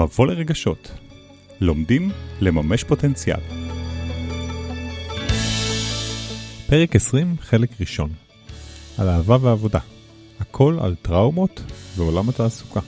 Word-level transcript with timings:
מבוא 0.00 0.26
לרגשות. 0.26 0.90
לומדים 1.60 2.10
לממש 2.40 2.84
פוטנציאל. 2.84 3.40
פרק 6.66 6.96
20, 6.96 7.36
חלק 7.40 7.70
ראשון. 7.80 8.10
על 8.98 9.08
אהבה 9.08 9.36
ועבודה. 9.40 9.78
הכל 10.40 10.78
על 10.82 10.94
טראומות 11.02 11.62
ועולם 11.96 12.28
התעסוקה. 12.28 12.80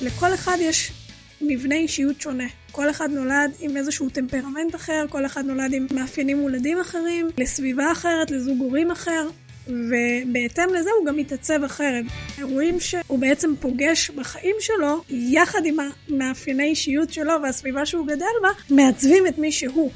לכל 0.00 0.34
אחד 0.34 0.56
יש 0.60 0.92
מבנה 1.40 1.74
אישיות 1.74 2.20
שונה. 2.20 2.46
כל 2.72 2.90
אחד 2.90 3.10
נולד 3.10 3.50
עם 3.60 3.76
איזשהו 3.76 4.10
טמפרמנט 4.10 4.74
אחר, 4.74 5.06
כל 5.10 5.26
אחד 5.26 5.44
נולד 5.44 5.72
עם 5.72 5.86
מאפיינים 5.94 6.38
מולדים 6.40 6.80
אחרים, 6.80 7.28
לסביבה 7.38 7.92
אחרת, 7.92 8.30
לזוג 8.30 8.58
הורים 8.60 8.90
אחר, 8.90 9.28
ובהתאם 9.70 10.74
לזה 10.74 10.90
הוא 10.98 11.06
גם 11.06 11.16
מתעצב 11.16 11.64
אחרת. 11.64 12.04
אירועים 12.38 12.80
שהוא 12.80 13.18
בעצם 13.18 13.54
פוגש 13.60 14.10
בחיים 14.10 14.56
שלו, 14.60 15.02
יחד 15.10 15.60
עם 15.64 15.76
המאפייני 16.08 16.64
אישיות 16.64 17.12
שלו 17.12 17.32
והסביבה 17.42 17.86
שהוא 17.86 18.06
גדל 18.06 18.26
בה, 18.42 18.74
מעצבים 18.74 19.26
את 19.26 19.38
מי 19.38 19.52
שהוא. 19.52 19.90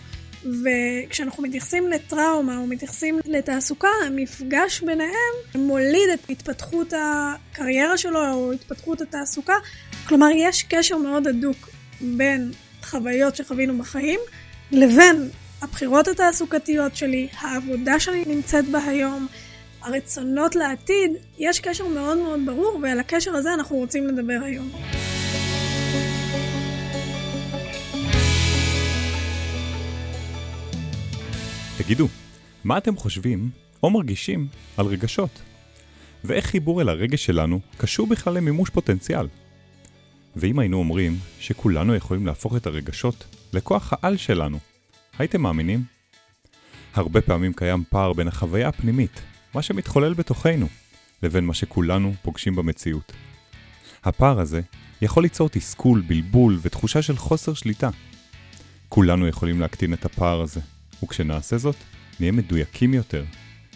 וכשאנחנו 0.45 1.42
מתייחסים 1.42 1.88
לטראומה 1.88 2.59
או 2.59 2.66
מתייחסים 2.66 3.18
לתעסוקה, 3.24 3.88
המפגש 4.06 4.80
ביניהם 4.80 5.34
מוליד 5.55 6.10
את 6.15 6.30
התפתחות 6.30 6.93
הקריירה 6.93 7.96
שלו 7.96 8.32
או 8.32 8.52
התפתחות 8.52 9.01
התעסוקה. 9.01 9.54
כלומר, 10.09 10.29
יש 10.37 10.62
קשר 10.62 10.96
מאוד 10.98 11.27
הדוק 11.27 11.68
בין 12.01 12.52
חוויות 12.82 13.37
שחווינו 13.37 13.79
בחיים 13.79 14.20
לבין 14.73 15.29
הבחירות 15.62 16.09
התעסוקתיות 16.09 16.96
שלי, 16.96 17.29
העבודה 17.38 18.01
שאני 18.01 18.24
נמצאת 18.26 18.68
בה 18.68 18.85
היום, 18.87 19.26
הרצונות 19.85 20.57
לעתיד, 20.57 21.13
יש 21.38 21.60
קשר 21.60 21.88
מאוד 21.88 22.18
מאוד 22.18 22.40
ברור 22.46 22.79
ועל 22.82 23.01
הקשר 23.01 23.30
הזה 23.30 23.54
אנחנו 23.54 23.77
רוצים 23.77 24.07
לדבר 24.07 24.38
היום. 24.43 24.71
תגידו, 31.79 32.09
מה 32.65 32.79
אתם 32.79 32.96
חושבים 32.96 33.51
או 33.82 33.91
מרגישים 33.91 34.46
על 34.76 34.87
רגשות? 34.87 35.43
ואיך 36.24 36.46
חיבור 36.46 36.82
אל 36.82 36.88
הרגש 36.88 37.24
שלנו 37.26 37.60
קשור 37.76 38.07
בכלל 38.07 38.35
למימוש 38.35 38.71
פוטנציאל? 38.71 39.26
ואם 40.37 40.59
היינו 40.59 40.79
אומרים 40.79 41.19
שכולנו 41.41 41.95
יכולים 41.95 42.26
להפוך 42.26 42.57
את 42.57 42.66
הרגשות 42.66 43.24
לכוח 43.52 43.93
העל 43.93 44.16
שלנו, 44.16 44.59
הייתם 45.19 45.43
מאמינים? 45.43 45.82
הרבה 46.95 47.21
פעמים 47.21 47.52
קיים 47.52 47.85
פער 47.91 48.13
בין 48.13 48.29
החוויה 48.29 48.69
הפנימית, 48.69 49.21
מה 49.55 49.63
שמתחולל 49.63 50.15
בתוכנו, 50.15 50.66
לבין 51.23 51.45
מה 51.45 51.55
שכולנו 51.55 52.15
פוגשים 52.23 52.57
במציאות. 52.57 53.13
הפער 54.05 54.41
הזה 54.41 54.60
יכול 55.02 55.23
ליצור 55.23 55.49
תסכול, 55.49 56.01
בלבול 56.07 56.59
ותחושה 56.63 57.02
של 57.02 57.16
חוסר 57.16 57.55
שליטה. 57.55 57.91
כולנו 58.88 59.29
יכולים 59.29 59.60
להקטין 59.60 59.95
את 59.95 60.05
הפער 60.05 60.41
הזה, 60.41 60.60
וכשנעשה 61.02 61.59
זאת, 61.59 61.77
נהיה 62.21 62.32
מדויקים 62.32 62.95
יותר, 62.95 63.25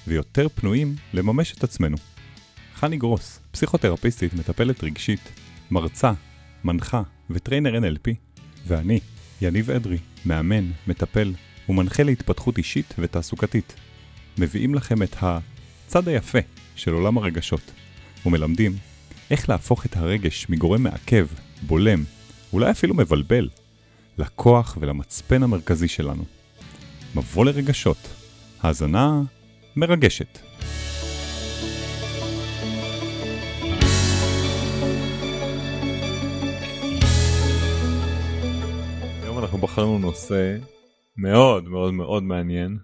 ויותר 0.06 0.48
פנויים 0.48 0.96
לממש 1.12 1.52
את 1.52 1.64
עצמנו. 1.64 1.96
חני 2.74 2.96
גרוס, 2.96 3.40
פסיכותרפיסטית, 3.50 4.34
מטפלת 4.34 4.84
רגשית, 4.84 5.32
מרצה, 5.70 6.12
מנחה 6.64 7.02
וטריינר 7.30 7.78
NLP, 7.78 8.10
ואני, 8.66 9.00
יניב 9.40 9.70
אדרי, 9.70 9.98
מאמן, 10.26 10.70
מטפל 10.86 11.32
ומנחה 11.68 12.02
להתפתחות 12.02 12.58
אישית 12.58 12.94
ותעסוקתית. 12.98 13.74
מביאים 14.38 14.74
לכם 14.74 15.02
את 15.02 15.14
הצד 15.88 16.08
היפה 16.08 16.38
של 16.76 16.92
עולם 16.92 17.18
הרגשות, 17.18 17.60
ומלמדים 18.26 18.72
איך 19.30 19.48
להפוך 19.48 19.86
את 19.86 19.96
הרגש 19.96 20.46
מגורם 20.48 20.82
מעכב, 20.82 21.26
בולם, 21.62 22.04
אולי 22.52 22.70
אפילו 22.70 22.94
מבלבל, 22.94 23.48
לכוח 24.18 24.78
ולמצפן 24.80 25.42
המרכזי 25.42 25.88
שלנו. 25.88 26.24
מבוא 27.14 27.44
לרגשות. 27.44 27.96
האזנה 28.60 29.22
מרגשת. 29.76 30.38
אנחנו 39.38 39.58
בחרנו 39.58 39.98
נושא 39.98 40.56
מאוד 41.16 41.68
מאוד 41.68 41.94
מאוד 41.94 42.22
מעניין 42.22 42.78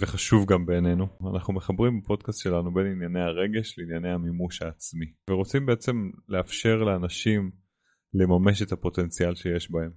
וחשוב 0.00 0.46
גם 0.46 0.66
בעינינו. 0.66 1.06
אנחנו 1.34 1.54
מחברים 1.54 2.00
בפודקאסט 2.00 2.42
שלנו 2.42 2.74
בין 2.74 2.86
ענייני 2.86 3.20
הרגש 3.20 3.78
לענייני 3.78 4.12
המימוש 4.12 4.62
העצמי 4.62 5.06
ורוצים 5.30 5.66
בעצם 5.66 6.10
לאפשר 6.28 6.76
לאנשים 6.76 7.50
לממש 8.14 8.62
את 8.62 8.72
הפוטנציאל 8.72 9.34
שיש 9.34 9.70
בהם. 9.70 9.90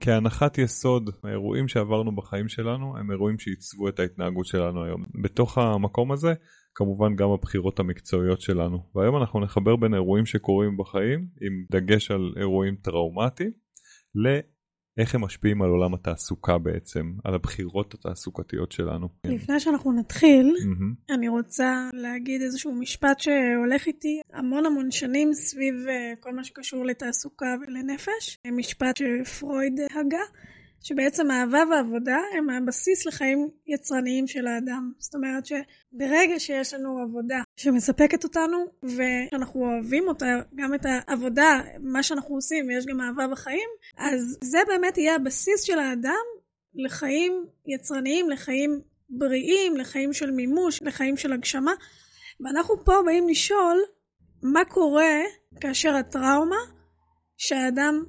כהנחת 0.00 0.58
יסוד, 0.58 1.10
האירועים 1.24 1.68
שעברנו 1.68 2.16
בחיים 2.16 2.48
שלנו 2.48 2.96
הם 2.98 3.10
אירועים 3.10 3.38
שעיצבו 3.38 3.88
את 3.88 4.00
ההתנהגות 4.00 4.46
שלנו 4.46 4.84
היום. 4.84 5.04
בתוך 5.22 5.58
המקום 5.58 6.12
הזה, 6.12 6.34
כמובן 6.74 7.16
גם 7.16 7.30
הבחירות 7.30 7.80
המקצועיות 7.80 8.40
שלנו. 8.40 8.90
והיום 8.94 9.16
אנחנו 9.16 9.40
נחבר 9.40 9.76
בין 9.76 9.94
אירועים 9.94 10.26
שקורים 10.26 10.76
בחיים, 10.76 11.18
עם 11.18 11.64
דגש 11.72 12.10
על 12.10 12.32
אירועים 12.36 12.76
טראומטיים, 12.76 13.50
לאיך 14.96 15.14
הם 15.14 15.20
משפיעים 15.20 15.62
על 15.62 15.68
עולם 15.70 15.94
התעסוקה 15.94 16.58
בעצם, 16.58 17.12
על 17.24 17.34
הבחירות 17.34 17.94
התעסוקתיות 17.94 18.72
שלנו. 18.72 19.08
לפני 19.26 19.60
שאנחנו 19.60 19.92
נתחיל, 19.92 20.54
mm-hmm. 20.58 21.14
אני 21.14 21.28
רוצה 21.28 21.90
להגיד 21.92 22.42
איזשהו 22.42 22.74
משפט 22.74 23.20
שהולך 23.20 23.86
איתי 23.86 24.20
המון 24.32 24.66
המון 24.66 24.90
שנים 24.90 25.34
סביב 25.34 25.74
כל 26.20 26.34
מה 26.34 26.44
שקשור 26.44 26.84
לתעסוקה 26.84 27.54
ולנפש. 27.60 28.38
משפט 28.52 28.96
שפרויד 28.96 29.80
הגה. 29.80 30.22
שבעצם 30.82 31.30
אהבה 31.30 31.62
ועבודה 31.70 32.18
הם 32.38 32.50
הבסיס 32.50 33.06
לחיים 33.06 33.48
יצרניים 33.66 34.26
של 34.26 34.46
האדם. 34.46 34.92
זאת 34.98 35.14
אומרת 35.14 35.46
שברגע 35.46 36.40
שיש 36.40 36.74
לנו 36.74 36.98
עבודה 36.98 37.42
שמספקת 37.56 38.24
אותנו 38.24 38.64
ושאנחנו 38.82 39.60
אוהבים 39.60 40.08
אותה, 40.08 40.26
גם 40.54 40.74
את 40.74 40.80
העבודה, 40.84 41.60
מה 41.80 42.02
שאנחנו 42.02 42.34
עושים 42.34 42.68
ויש 42.68 42.86
גם 42.86 43.00
אהבה 43.00 43.28
בחיים, 43.28 43.68
אז 43.96 44.38
זה 44.44 44.58
באמת 44.66 44.98
יהיה 44.98 45.14
הבסיס 45.14 45.62
של 45.62 45.78
האדם 45.78 46.24
לחיים 46.74 47.46
יצרניים, 47.66 48.30
לחיים 48.30 48.80
בריאים, 49.08 49.76
לחיים 49.76 50.12
של 50.12 50.30
מימוש, 50.30 50.82
לחיים 50.82 51.16
של 51.16 51.32
הגשמה. 51.32 51.72
ואנחנו 52.40 52.84
פה 52.84 52.92
באים 53.04 53.28
לשאול 53.28 53.78
מה 54.42 54.64
קורה 54.64 55.20
כאשר 55.60 55.94
הטראומה 55.94 56.56
שהאדם 57.36 58.04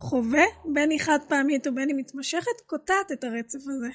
חווה, 0.00 0.44
בין 0.72 0.90
היא 0.90 1.00
חד 1.00 1.18
פעמית 1.28 1.66
ובין 1.66 1.88
היא 1.88 1.96
מתמשכת, 1.96 2.60
קוטעת 2.66 3.12
את 3.12 3.24
הרצף 3.24 3.58
הזה. 3.58 3.88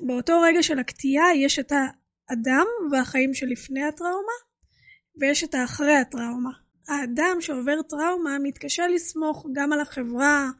באותו 0.00 0.40
רגע 0.40 0.62
של 0.62 0.78
הקטיעה 0.78 1.36
יש 1.36 1.58
את 1.58 1.72
האדם 1.72 2.66
והחיים 2.92 3.34
שלפני 3.34 3.82
הטראומה, 3.84 4.38
ויש 5.20 5.44
את 5.44 5.54
האחרי 5.54 5.94
הטראומה. 5.94 6.50
האדם 6.88 7.36
שעובר 7.40 7.82
טראומה 7.88 8.36
מתקשה 8.42 8.88
לסמוך 8.88 9.46
גם 9.52 9.72
על 9.72 9.80
החברה, 9.80 10.50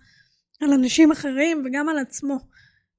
על 0.61 0.73
אנשים 0.73 1.13
אחרים 1.13 1.63
וגם 1.65 1.89
על 1.89 1.99
עצמו. 1.99 2.39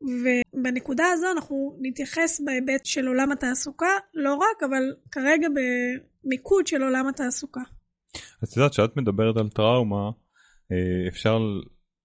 ובנקודה 0.02 1.06
הזו 1.14 1.32
אנחנו 1.32 1.78
נתייחס 1.82 2.42
בהיבט 2.46 2.86
של 2.86 3.08
עולם 3.08 3.32
התעסוקה, 3.32 3.92
לא 4.14 4.36
רק, 4.36 4.64
אבל 4.64 4.84
כרגע 5.12 5.48
במיקוד 5.50 6.68
של 6.68 6.84
עולם 6.84 7.08
התעסוקה. 7.08 7.62
את 8.44 8.58
יודעת, 8.58 8.72
כשאת 8.72 8.98
מדברת 8.98 9.38
על 9.38 9.50
טראומה, 9.50 10.12
אה, 10.72 11.08
אפשר 11.08 11.40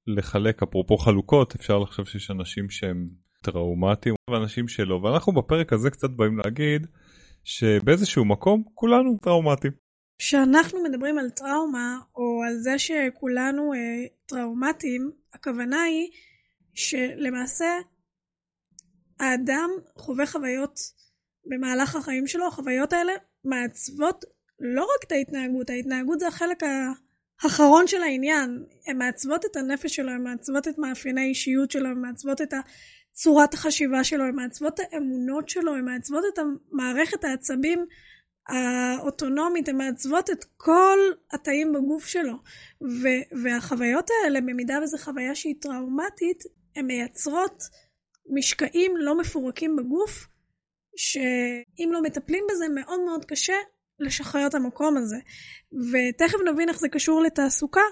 לחלק, 0.09 0.63
אפרופו 0.63 0.97
חלוקות, 0.97 1.55
אפשר 1.55 1.79
לחשוב 1.79 2.07
שיש 2.07 2.31
אנשים 2.31 2.71
שהם 2.71 3.09
טראומטיים 3.43 4.15
ואנשים 4.31 4.69
שלא, 4.69 4.95
ואנחנו 4.95 5.33
בפרק 5.33 5.73
הזה 5.73 5.91
קצת 5.91 6.11
באים 6.11 6.39
להגיד 6.39 6.87
שבאיזשהו 7.45 8.25
מקום 8.25 8.63
כולנו 8.75 9.19
טראומטיים. 9.23 9.73
כשאנחנו 10.19 10.79
מדברים 10.85 11.19
על 11.19 11.31
טראומה, 11.31 11.99
או 12.17 12.43
על 12.49 12.55
זה 12.59 12.79
שכולנו 12.79 13.73
אה, 13.73 13.79
טראומטיים, 14.27 15.11
הכוונה 15.35 15.83
היא 15.83 16.11
שלמעשה 16.75 17.79
האדם 19.21 19.71
חווה 19.97 20.27
חוויות 20.27 20.81
במהלך 21.47 21.97
החיים 21.97 22.27
שלו, 22.27 22.49
החוויות 22.49 22.93
האלה 22.93 23.13
מעצבות 23.45 24.25
לא 24.61 24.83
רק 24.83 25.05
את 25.07 25.13
ההתנהגות, 25.13 25.71
ההתנהגות 25.71 26.21
זה 26.21 26.29
החלק 26.29 26.63
ה... 26.63 26.93
האחרון 27.43 27.87
של 27.87 28.03
העניין, 28.03 28.65
הן 28.87 28.99
מעצבות 28.99 29.45
את 29.45 29.57
הנפש 29.57 29.97
שלו, 29.97 30.11
הן 30.11 30.23
מעצבות 30.23 30.69
את 30.69 30.79
מאפייני 30.79 31.21
האישיות 31.21 31.71
שלו, 31.71 31.89
הן 31.89 32.01
מעצבות 32.01 32.41
את 32.41 32.55
צורת 33.13 33.55
החשיבה 33.55 34.05
שלו, 34.05 34.25
הן 34.25 34.35
מעצבות 34.35 34.81
את 34.81 34.85
האמונות 34.93 35.49
שלו, 35.49 35.75
הן 35.75 35.85
מעצבות 35.85 36.25
את 36.35 36.39
מערכת 36.71 37.25
העצבים 37.25 37.87
האוטונומית, 38.49 39.69
הן 39.69 39.77
מעצבות 39.77 40.31
את 40.31 40.45
כל 40.57 40.99
התאים 41.33 41.73
בגוף 41.73 42.07
שלו. 42.07 42.35
ו- 42.83 43.43
והחוויות 43.43 44.11
האלה, 44.11 44.41
במידה 44.41 44.79
וזו 44.83 44.99
חוויה 44.99 45.35
שהיא 45.35 45.55
טראומטית, 45.61 46.45
הן 46.77 46.87
מייצרות 46.87 47.63
משקעים 48.31 48.97
לא 48.97 49.19
מפורקים 49.19 49.77
בגוף, 49.77 50.27
שאם 50.97 51.89
לא 51.93 52.03
מטפלים 52.03 52.45
בזה 52.51 52.65
מאוד 52.75 53.01
מאוד 53.01 53.25
קשה 53.25 53.55
לשחרר 54.01 54.47
את 54.47 54.55
המקום 54.55 54.97
הזה. 54.97 55.17
ותכף 55.93 56.39
נבין 56.53 56.69
איך 56.69 56.79
זה 56.79 56.89
קשור 56.89 57.23
לתעסוקה, 57.23 57.83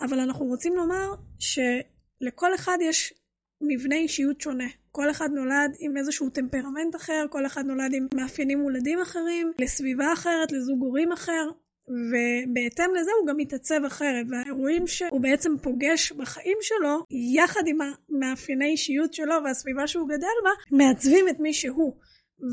אבל 0.00 0.20
אנחנו 0.20 0.46
רוצים 0.46 0.76
לומר 0.76 1.14
שלכל 1.38 2.54
אחד 2.54 2.78
יש 2.80 3.14
מבנה 3.60 3.96
אישיות 3.96 4.40
שונה. 4.40 4.68
כל 4.92 5.10
אחד 5.10 5.28
נולד 5.34 5.76
עם 5.80 5.96
איזשהו 5.96 6.30
טמפרמנט 6.30 6.96
אחר, 6.96 7.26
כל 7.30 7.46
אחד 7.46 7.64
נולד 7.66 7.94
עם 7.94 8.06
מאפיינים 8.14 8.58
מולדים 8.58 8.98
אחרים, 9.00 9.52
לסביבה 9.58 10.12
אחרת, 10.12 10.52
לזוג 10.52 10.82
הורים 10.82 11.12
אחר, 11.12 11.50
ובהתאם 11.88 12.94
לזה 12.94 13.10
הוא 13.20 13.28
גם 13.28 13.36
מתעצב 13.36 13.80
אחרת, 13.86 14.26
והאירועים 14.30 14.86
שהוא 14.86 15.20
בעצם 15.20 15.52
פוגש 15.62 16.12
בחיים 16.12 16.58
שלו, 16.60 17.04
יחד 17.34 17.62
עם 17.66 17.78
המאפייני 17.80 18.66
אישיות 18.66 19.14
שלו 19.14 19.34
והסביבה 19.44 19.86
שהוא 19.86 20.08
גדל 20.08 20.36
בה, 20.44 20.76
מעצבים 20.76 21.28
את 21.28 21.40
מי 21.40 21.54
שהוא. 21.54 21.96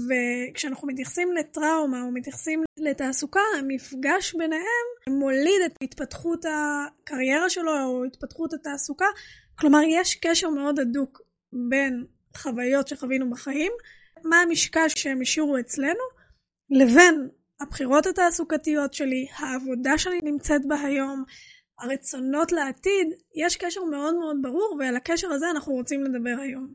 וכשאנחנו 0.07 0.88
מתייחסים 0.88 1.31
לטראומה 1.31 2.01
או 2.01 2.12
מתייחסים 2.12 2.63
לתעסוקה, 2.83 3.39
המפגש 3.59 4.35
ביניהם 4.35 5.19
מוליד 5.19 5.62
את 5.65 5.77
התפתחות 5.81 6.45
הקריירה 6.45 7.50
שלו 7.50 7.71
או 7.85 8.03
התפתחות 8.03 8.53
התעסוקה. 8.53 9.06
כלומר, 9.59 9.80
יש 9.88 10.15
קשר 10.15 10.50
מאוד 10.50 10.80
הדוק 10.80 11.21
בין 11.69 12.06
חוויות 12.38 12.88
שחווינו 12.88 13.30
בחיים, 13.30 13.71
מה 14.24 14.41
המשקל 14.41 14.88
שהם 14.88 15.21
השאירו 15.21 15.57
אצלנו, 15.57 16.03
לבין 16.69 17.30
הבחירות 17.62 18.06
התעסוקתיות 18.06 18.94
שלי, 18.94 19.27
העבודה 19.38 19.97
שאני 19.97 20.19
נמצאת 20.24 20.62
בה 20.68 20.75
היום, 20.81 21.24
הרצונות 21.79 22.51
לעתיד, 22.51 23.07
יש 23.36 23.57
קשר 23.57 23.83
מאוד 23.83 24.15
מאוד 24.15 24.38
ברור, 24.41 24.77
ועל 24.79 24.95
הקשר 24.95 25.27
הזה 25.31 25.45
אנחנו 25.51 25.74
רוצים 25.74 26.03
לדבר 26.03 26.36
היום. 26.41 26.74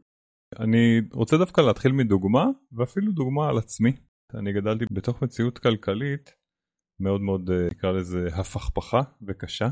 אני 0.61 1.01
רוצה 1.13 1.37
דווקא 1.37 1.61
להתחיל 1.61 1.93
מדוגמה, 1.93 2.47
ואפילו 2.73 3.13
דוגמה 3.13 3.49
על 3.49 3.59
עצמי. 3.59 3.93
אני 4.35 4.53
גדלתי 4.53 4.85
בתוך 4.91 5.23
מציאות 5.23 5.59
כלכלית 5.59 6.35
מאוד 7.01 7.21
מאוד, 7.21 7.51
אה, 7.51 7.67
נקרא 7.71 7.93
לזה, 7.93 8.27
הפכפכה 8.33 9.01
וקשה. 9.29 9.69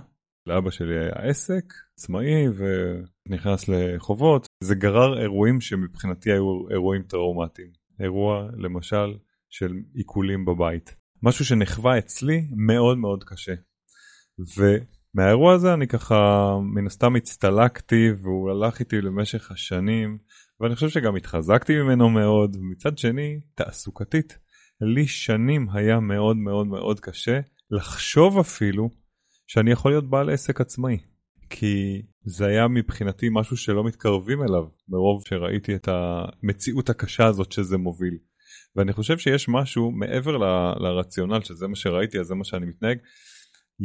לאבא 0.46 0.70
שלי 0.70 0.98
היה 0.98 1.12
עסק 1.12 1.64
עצמאי 1.98 2.44
ונכנס 2.56 3.68
לחובות. 3.68 4.46
זה 4.64 4.74
גרר 4.74 5.22
אירועים 5.22 5.60
שמבחינתי 5.60 6.32
היו 6.32 6.68
אירועים 6.70 7.02
טראומטיים. 7.02 7.68
אירוע, 8.00 8.48
למשל, 8.56 9.16
של 9.50 9.72
עיקולים 9.94 10.44
בבית. 10.44 10.96
משהו 11.22 11.44
שנחווה 11.44 11.98
אצלי 11.98 12.48
מאוד 12.56 12.98
מאוד 12.98 13.24
קשה. 13.24 13.54
ומהאירוע 14.38 15.54
הזה 15.54 15.74
אני 15.74 15.88
ככה 15.88 16.50
מן 16.74 16.86
הסתם 16.86 17.16
הצטלקתי 17.16 18.10
והוא 18.22 18.50
הלך 18.50 18.80
איתי 18.80 19.00
למשך 19.00 19.50
השנים 19.50 20.18
ואני 20.60 20.74
חושב 20.74 20.88
שגם 20.88 21.16
התחזקתי 21.16 21.76
ממנו 21.76 22.10
מאוד 22.10 22.56
ומצד 22.56 22.98
שני 22.98 23.40
תעסוקתית 23.54 24.38
לי 24.81 25.06
שנים 25.06 25.67
היה 25.73 26.00
מאוד 26.00 26.37
מאוד 26.37 26.67
מאוד 26.67 27.00
קשה 27.00 27.40
לחשוב 27.70 28.38
אפילו 28.38 28.90
שאני 29.46 29.70
יכול 29.70 29.90
להיות 29.90 30.11
בעל 30.11 30.31
עסק 30.31 30.61
עצמאי 30.61 30.99
כי 31.50 32.02
זה 32.25 32.46
היה 32.46 32.69
מבחינתי 32.69 33.28
משהו 33.32 33.56
שלא 33.56 33.84
מתקרבים 33.84 34.43
אליו 34.43 34.64
מרוב 34.88 35.23
שראיתי 35.28 35.75
את 35.75 35.88
המציאות 35.88 36.90
הקשה 36.90 37.26
הזאת 37.26 37.52
שזה 37.52 37.76
מוביל. 37.76 38.19
ואני 38.76 38.93
חושב 38.93 39.19
שיש 39.19 39.49
משהו 39.49 39.90
מעבר 39.90 40.37
ל, 40.37 40.44
לרציונל 40.81 41.40
שזה 41.43 41.69
מה 41.69 41.76
שראיתי 41.76 42.20
אז 42.20 42.26
זה 42.26 42.34
מה 42.34 42.44
שאני 42.44 42.67
מתנהג 42.67 42.99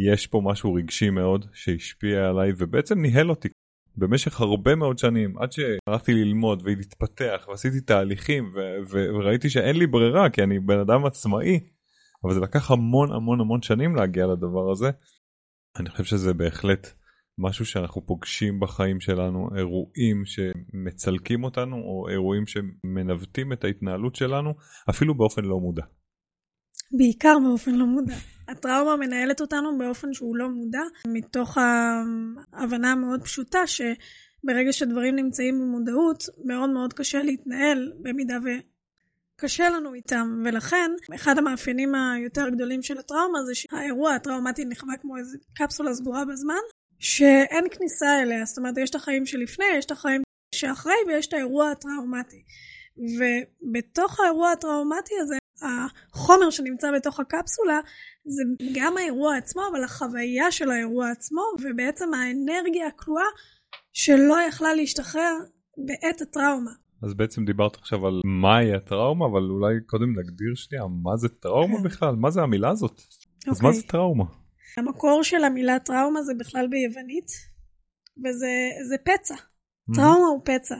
יש 0.09 0.27
פה 0.27 0.41
משהו 0.45 0.73
רגשי 0.73 1.09
מאוד 1.09 1.45
שהשפיע 1.53 2.29
עליי 2.29 2.51
ובעצם 2.57 3.01
ניהל 3.01 3.29
אותי 3.29 3.49
במשך 3.97 4.41
הרבה 4.41 4.75
מאוד 4.75 4.97
שנים 4.97 5.37
עד 5.37 5.51
שהלכתי 5.51 6.13
ללמוד 6.13 6.61
ולהתפתח 6.65 7.45
ועשיתי 7.49 7.81
תהליכים 7.81 8.53
וראיתי 8.89 9.49
שאין 9.49 9.75
לי 9.75 9.87
ברירה 9.87 10.29
כי 10.29 10.43
אני 10.43 10.59
בן 10.59 10.79
אדם 10.79 11.05
עצמאי 11.05 11.59
אבל 12.23 12.33
זה 12.33 12.39
לקח 12.39 12.71
המון 12.71 13.11
המון 13.11 13.39
המון 13.39 13.61
שנים 13.61 13.95
להגיע 13.95 14.27
לדבר 14.27 14.71
הזה. 14.71 14.89
אני 15.79 15.89
חושב 15.89 16.03
שזה 16.03 16.33
בהחלט 16.33 16.87
משהו 17.37 17.65
שאנחנו 17.65 18.05
פוגשים 18.05 18.59
בחיים 18.59 18.99
שלנו, 18.99 19.49
אירועים 19.57 20.23
שמצלקים 20.25 21.43
אותנו 21.43 21.75
או 21.75 22.09
אירועים 22.09 22.43
שמנווטים 22.47 23.53
את 23.53 23.63
ההתנהלות 23.63 24.15
שלנו 24.15 24.53
אפילו 24.89 25.17
באופן 25.17 25.45
לא 25.45 25.59
מודע. 25.59 25.83
בעיקר 26.97 27.35
באופן 27.47 27.71
לא 27.71 27.85
מודע. 27.85 28.15
הטראומה 28.51 28.95
מנהלת 28.95 29.41
אותנו 29.41 29.77
באופן 29.77 30.13
שהוא 30.13 30.35
לא 30.35 30.49
מודע, 30.49 30.83
מתוך 31.07 31.57
ההבנה 32.53 32.91
המאוד 32.91 33.23
פשוטה 33.23 33.67
שברגע 33.67 34.71
שדברים 34.71 35.15
נמצאים 35.15 35.59
במודעות, 35.59 36.23
מאוד 36.45 36.69
מאוד 36.69 36.93
קשה 36.93 37.23
להתנהל 37.23 37.91
במידה 38.01 38.37
וקשה 39.37 39.69
לנו 39.69 39.93
איתם, 39.93 40.41
ולכן 40.45 40.91
אחד 41.15 41.37
המאפיינים 41.37 41.95
היותר 41.95 42.49
גדולים 42.49 42.81
של 42.81 42.97
הטראומה 42.97 43.43
זה 43.45 43.55
שהאירוע 43.55 44.13
הטראומטי 44.13 44.65
נחווה 44.65 44.97
כמו 45.01 45.17
איזה 45.17 45.37
קפסולה 45.53 45.93
סגורה 45.93 46.25
בזמן, 46.25 46.61
שאין 46.99 47.65
כניסה 47.71 48.21
אליה, 48.21 48.45
זאת 48.45 48.57
אומרת 48.57 48.77
יש 48.77 48.89
את 48.89 48.95
החיים 48.95 49.25
שלפני, 49.25 49.65
יש 49.77 49.85
את 49.85 49.91
החיים 49.91 50.21
שאחרי 50.55 50.95
ויש 51.07 51.27
את 51.27 51.33
האירוע 51.33 51.71
הטראומטי. 51.71 52.43
ובתוך 52.97 54.19
האירוע 54.19 54.51
הטראומטי 54.51 55.13
הזה, 55.21 55.35
החומר 55.61 56.49
שנמצא 56.49 56.87
בתוך 56.95 57.19
הקפסולה 57.19 57.79
זה 58.25 58.43
גם 58.75 58.97
האירוע 58.97 59.37
עצמו, 59.37 59.61
אבל 59.71 59.83
החוויה 59.83 60.51
של 60.51 60.71
האירוע 60.71 61.11
עצמו, 61.11 61.41
ובעצם 61.61 62.13
האנרגיה 62.13 62.87
הכלואה 62.87 63.25
שלא 63.93 64.35
יכלה 64.47 64.73
להשתחרר 64.73 65.37
בעת 65.77 66.21
הטראומה. 66.21 66.71
אז 67.03 67.13
בעצם 67.13 67.45
דיברת 67.45 67.75
עכשיו 67.75 68.07
על 68.07 68.21
מהי 68.41 68.75
הטראומה, 68.75 69.25
אבל 69.25 69.41
אולי 69.41 69.73
קודם 69.85 70.09
נגדיר 70.19 70.55
שנייה, 70.55 70.83
מה 71.03 71.17
זה 71.17 71.29
טראומה 71.29 71.77
כן. 71.77 71.83
בכלל? 71.83 72.15
מה 72.15 72.31
זה 72.31 72.41
המילה 72.41 72.69
הזאת? 72.69 72.99
Okay. 72.99 73.51
אז 73.51 73.61
מה 73.61 73.69
אוקיי. 73.69 73.81
זה 73.81 73.87
טראומה? 73.87 74.25
המקור 74.77 75.23
של 75.23 75.43
המילה 75.43 75.79
טראומה 75.79 76.23
זה 76.23 76.33
בכלל 76.39 76.67
ביוונית, 76.67 77.27
וזה 78.17 78.95
פצע. 79.03 79.35
Mm-hmm. 79.35 79.95
טראומה 79.95 80.27
הוא 80.27 80.41
פצע. 80.45 80.75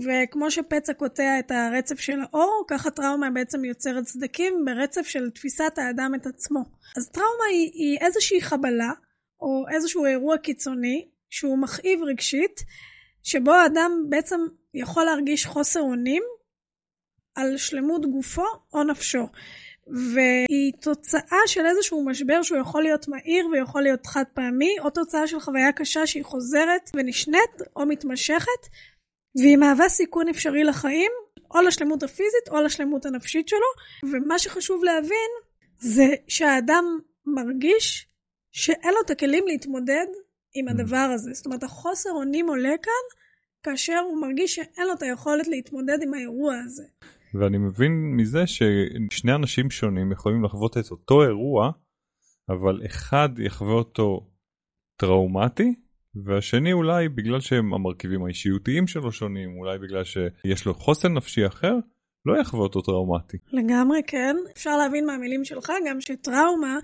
וכמו 0.00 0.50
שפצע 0.50 0.94
קוטע 0.94 1.38
את 1.38 1.50
הרצף 1.50 2.00
של 2.00 2.20
האור, 2.20 2.64
ככה 2.68 2.90
טראומה 2.90 3.30
בעצם 3.30 3.64
יוצרת 3.64 4.06
סדקים 4.06 4.64
ברצף 4.64 5.06
של 5.06 5.30
תפיסת 5.30 5.72
האדם 5.78 6.12
את 6.14 6.26
עצמו. 6.26 6.64
אז 6.96 7.08
טראומה 7.08 7.44
היא, 7.50 7.70
היא 7.74 7.98
איזושהי 8.00 8.40
חבלה, 8.40 8.90
או 9.40 9.64
איזשהו 9.70 10.06
אירוע 10.06 10.38
קיצוני, 10.38 11.08
שהוא 11.30 11.58
מכאיב 11.58 12.02
רגשית, 12.02 12.60
שבו 13.22 13.52
האדם 13.52 13.90
בעצם 14.08 14.40
יכול 14.74 15.04
להרגיש 15.04 15.46
חוסר 15.46 15.80
אונים 15.80 16.22
על 17.34 17.56
שלמות 17.56 18.06
גופו 18.06 18.46
או 18.74 18.84
נפשו. 18.84 19.26
והיא 19.86 20.72
תוצאה 20.80 21.38
של 21.46 21.66
איזשהו 21.66 22.04
משבר 22.04 22.42
שהוא 22.42 22.58
יכול 22.58 22.82
להיות 22.82 23.08
מהיר 23.08 23.46
ויכול 23.46 23.82
להיות 23.82 24.06
חד 24.06 24.24
פעמי, 24.34 24.76
או 24.80 24.90
תוצאה 24.90 25.26
של 25.26 25.40
חוויה 25.40 25.72
קשה 25.72 26.06
שהיא 26.06 26.24
חוזרת 26.24 26.90
ונשנית 26.94 27.62
או 27.76 27.86
מתמשכת, 27.86 28.68
והיא 29.36 29.56
מהווה 29.56 29.88
סיכון 29.88 30.28
אפשרי 30.28 30.64
לחיים, 30.64 31.12
או 31.54 31.60
לשלמות 31.60 32.02
הפיזית 32.02 32.48
או 32.50 32.62
לשלמות 32.62 33.06
הנפשית 33.06 33.48
שלו, 33.48 34.12
ומה 34.12 34.38
שחשוב 34.38 34.84
להבין 34.84 35.30
זה 35.78 36.06
שהאדם 36.28 36.84
מרגיש 37.26 38.06
שאין 38.52 38.94
לו 38.94 39.00
את 39.04 39.10
הכלים 39.10 39.46
להתמודד 39.46 40.06
עם 40.54 40.68
mm. 40.68 40.70
הדבר 40.70 41.10
הזה. 41.14 41.32
זאת 41.32 41.46
אומרת, 41.46 41.62
החוסר 41.62 42.10
אונים 42.10 42.48
עולה 42.48 42.74
כאן 42.82 43.18
כאשר 43.62 43.98
הוא 43.98 44.20
מרגיש 44.20 44.54
שאין 44.54 44.86
לו 44.86 44.92
את 44.92 45.02
היכולת 45.02 45.48
להתמודד 45.48 45.98
עם 46.02 46.14
האירוע 46.14 46.54
הזה. 46.64 46.84
ואני 47.34 47.58
מבין 47.58 48.16
מזה 48.16 48.46
ששני 48.46 49.34
אנשים 49.34 49.70
שונים 49.70 50.12
יכולים 50.12 50.44
לחוות 50.44 50.78
את 50.78 50.90
אותו 50.90 51.22
אירוע, 51.22 51.70
אבל 52.48 52.86
אחד 52.86 53.28
יחווה 53.38 53.72
אותו 53.74 54.30
טראומטי, 54.96 55.74
והשני 56.24 56.72
אולי 56.72 57.08
בגלל 57.08 57.40
שהם 57.40 57.74
המרכיבים 57.74 58.24
האישיותיים 58.24 58.86
שלו 58.86 59.12
שונים, 59.12 59.56
אולי 59.58 59.78
בגלל 59.78 60.04
שיש 60.04 60.66
לו 60.66 60.74
חוסן 60.74 61.12
נפשי 61.12 61.46
אחר, 61.46 61.74
לא 62.26 62.40
יחווה 62.40 62.62
אותו 62.62 62.80
טראומטי. 62.80 63.36
לגמרי 63.52 64.00
כן. 64.06 64.36
אפשר 64.52 64.76
להבין 64.76 65.06
מהמילים 65.06 65.44
שלך 65.44 65.72
גם 65.86 66.00
שטראומה 66.00 66.78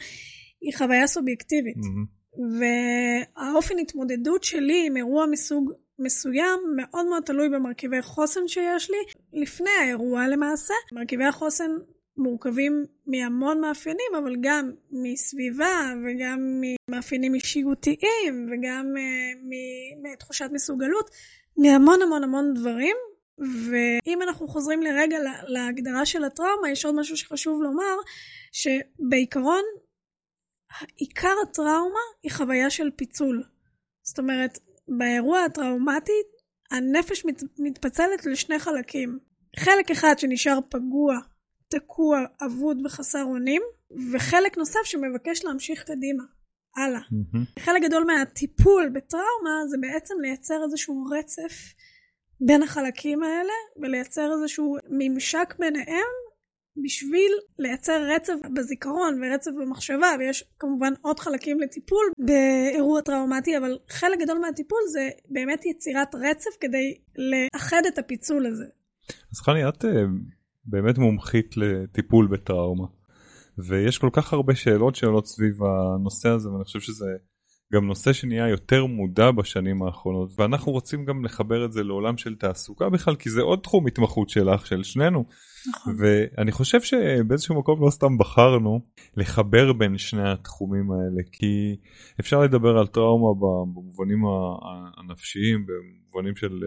היא 0.61 0.73
חוויה 0.79 1.07
סובייקטיבית. 1.07 1.77
Mm-hmm. 1.77 2.19
והאופן 2.59 3.79
התמודדות 3.79 4.45
שלי 4.45 4.87
עם 4.87 4.97
אירוע 4.97 5.27
מסוג 5.27 5.73
מסוים 5.99 6.59
מאוד 6.77 7.07
מאוד 7.07 7.23
תלוי 7.23 7.49
במרכיבי 7.49 8.03
חוסן 8.03 8.41
שיש 8.47 8.91
לי 8.91 8.97
לפני 9.43 9.71
האירוע 9.83 10.29
למעשה. 10.29 10.75
מרכיבי 10.93 11.25
החוסן 11.25 11.71
מורכבים 12.19 12.85
מהמון 13.07 13.61
מאפיינים, 13.61 14.15
אבל 14.23 14.37
גם 14.41 14.71
מסביבה 14.91 15.93
וגם 16.05 16.39
ממאפיינים 16.61 17.35
אישיותיים 17.35 18.51
וגם 18.53 18.95
uh, 18.97 20.11
מתחושת 20.13 20.49
מסוגלות, 20.53 21.11
מהמון 21.57 22.03
המון 22.03 22.25
המון 22.25 22.55
דברים. 22.55 22.97
ואם 23.39 24.23
אנחנו 24.23 24.49
חוזרים 24.49 24.83
לרגע 24.83 25.17
להגדרה 25.47 26.07
של 26.07 26.25
הטראומה, 26.25 26.71
יש 26.71 26.85
עוד 26.85 26.95
משהו 26.95 27.17
שחשוב 27.17 27.63
לומר, 27.63 27.97
שבעיקרון 28.53 29.63
עיקר 30.97 31.35
הטראומה 31.43 32.01
היא 32.23 32.33
חוויה 32.33 32.71
של 32.71 32.91
פיצול. 32.97 33.43
זאת 34.03 34.19
אומרת, 34.19 34.59
באירוע 34.89 35.45
הטראומטי 35.45 36.13
הנפש 36.71 37.25
מת, 37.25 37.43
מתפצלת 37.59 38.27
לשני 38.27 38.59
חלקים. 38.59 39.19
חלק 39.59 39.91
אחד 39.91 40.15
שנשאר 40.19 40.59
פגוע, 40.71 41.19
תקוע, 41.69 42.25
אבוד 42.47 42.79
וחסר 42.85 43.23
אונים, 43.23 43.63
וחלק 44.13 44.59
נוסף 44.59 44.85
שמבקש 44.85 45.45
להמשיך 45.45 45.85
קדימה, 45.85 46.25
הלאה. 46.77 47.01
Mm-hmm. 47.01 47.61
חלק 47.61 47.83
גדול 47.83 48.05
מהטיפול 48.05 48.89
בטראומה 48.95 49.67
זה 49.69 49.77
בעצם 49.81 50.15
לייצר 50.23 50.65
איזשהו 50.65 51.05
רצף 51.11 51.75
בין 52.41 52.63
החלקים 52.63 53.23
האלה, 53.23 53.53
ולייצר 53.83 54.31
איזשהו 54.33 54.77
ממשק 54.91 55.55
ביניהם 55.59 56.07
בשביל 56.85 57.33
לייצר 57.59 58.03
רצף 58.15 58.35
בזיכרון 58.55 59.21
ורצף 59.23 59.51
במחשבה, 59.61 60.09
ויש 60.19 60.45
כמובן 60.59 60.93
עוד 61.03 61.21
חלקים 61.21 61.61
לטיפול 61.61 62.05
באירוע 62.19 63.01
טראומטי, 63.01 63.59
אבל 63.59 63.79
חלק 63.89 64.19
גדול 64.21 64.39
מהטיפול 64.39 64.79
זה 64.93 65.09
באמת 65.29 65.67
יצירת 65.67 66.15
רצף 66.15 66.51
כדי 66.61 66.99
לאחד 67.17 67.83
את 67.89 67.99
הפיצול 67.99 68.47
הזה. 68.47 68.65
אז 69.33 69.41
חני, 69.41 69.69
את 69.69 69.85
אה, 69.85 69.91
באמת 70.71 70.99
מומחית 70.99 71.57
לטיפול 71.57 72.27
בטראומה, 72.27 72.87
ויש 73.59 73.99
כל 73.99 74.11
כך 74.13 74.33
הרבה 74.33 74.55
שאלות 74.55 74.95
שעולות 74.95 75.27
סביב 75.27 75.63
הנושא 75.63 76.29
הזה, 76.29 76.49
ואני 76.51 76.65
חושב 76.65 76.81
שזה 76.81 77.07
גם 77.73 77.87
נושא 77.87 78.13
שנהיה 78.13 78.49
יותר 78.49 78.87
מודע 78.87 79.31
בשנים 79.31 79.83
האחרונות, 79.83 80.31
ואנחנו 80.39 80.73
רוצים 80.73 81.05
גם 81.05 81.25
לחבר 81.25 81.65
את 81.65 81.73
זה 81.73 81.83
לעולם 81.85 82.17
של 82.17 82.35
תעסוקה 82.35 82.89
בכלל, 82.89 83.17
כי 83.17 83.31
זה 83.31 83.43
עוד 83.43 83.59
תחום 83.63 83.87
התמחות 83.87 84.29
שלך, 84.29 84.67
של 84.67 84.83
שנינו. 84.83 85.25
נכון. 85.69 85.95
ואני 85.99 86.53
חושב 86.53 86.81
שבאיזשהו 86.81 87.59
מקום 87.59 87.85
לא 87.85 87.91
סתם 87.91 88.19
בחרנו 88.19 88.81
לחבר 89.17 89.73
בין 89.73 89.99
שני 89.99 90.31
התחומים 90.31 90.91
האלה, 90.91 91.23
כי 91.33 91.77
אפשר 92.21 92.41
לדבר 92.41 92.79
על 92.79 92.87
טראומה 92.87 93.41
במובנים 93.41 94.23
הנפשיים, 94.97 95.67
במובנים 95.67 96.37
של, 96.37 96.61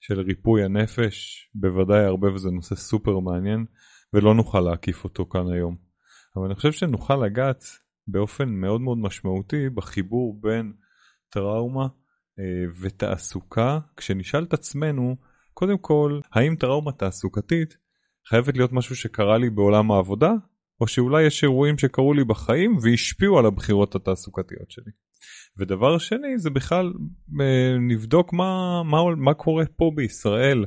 של 0.00 0.20
ריפוי 0.20 0.64
הנפש, 0.64 1.48
בוודאי 1.54 2.04
הרבה 2.04 2.34
וזה 2.34 2.50
נושא 2.50 2.74
סופר 2.74 3.18
מעניין, 3.18 3.64
ולא 4.12 4.34
נוכל 4.34 4.60
להקיף 4.60 5.04
אותו 5.04 5.26
כאן 5.26 5.52
היום. 5.52 5.76
אבל 6.36 6.46
אני 6.46 6.54
חושב 6.54 6.72
שנוכל 6.72 7.16
לגעת 7.16 7.64
באופן 8.06 8.48
מאוד 8.48 8.80
מאוד 8.80 8.98
משמעותי 8.98 9.68
בחיבור 9.68 10.40
בין 10.40 10.72
טראומה 11.30 11.86
אה, 12.38 12.72
ותעסוקה, 12.80 13.78
כשנשאל 13.96 14.44
את 14.44 14.52
עצמנו, 14.52 15.16
קודם 15.54 15.78
כל, 15.78 16.20
האם 16.32 16.56
טראומה 16.56 16.92
תעסוקתית 16.92 17.76
חייבת 18.28 18.56
להיות 18.56 18.72
משהו 18.72 18.96
שקרה 18.96 19.38
לי 19.38 19.50
בעולם 19.50 19.90
העבודה, 19.90 20.32
או 20.80 20.86
שאולי 20.86 21.22
יש 21.22 21.42
אירועים 21.42 21.78
שקרו 21.78 22.14
לי 22.14 22.24
בחיים 22.24 22.76
והשפיעו 22.82 23.38
על 23.38 23.46
הבחירות 23.46 23.94
התעסוקתיות 23.94 24.70
שלי. 24.70 24.92
ודבר 25.58 25.98
שני 25.98 26.38
זה 26.38 26.50
בכלל 26.50 26.92
אה, 27.40 27.78
נבדוק 27.78 28.32
מה, 28.32 28.82
מה, 28.84 28.98
מה 29.16 29.34
קורה 29.34 29.64
פה 29.76 29.90
בישראל, 29.94 30.64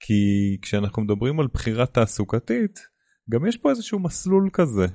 כי 0.00 0.56
כשאנחנו 0.62 1.02
מדברים 1.02 1.40
על 1.40 1.46
בחירה 1.54 1.86
תעסוקתית, 1.86 2.78
גם 3.30 3.46
יש 3.46 3.56
פה 3.56 3.70
איזשהו 3.70 3.98
מסלול 3.98 4.50
כזה 4.52 4.86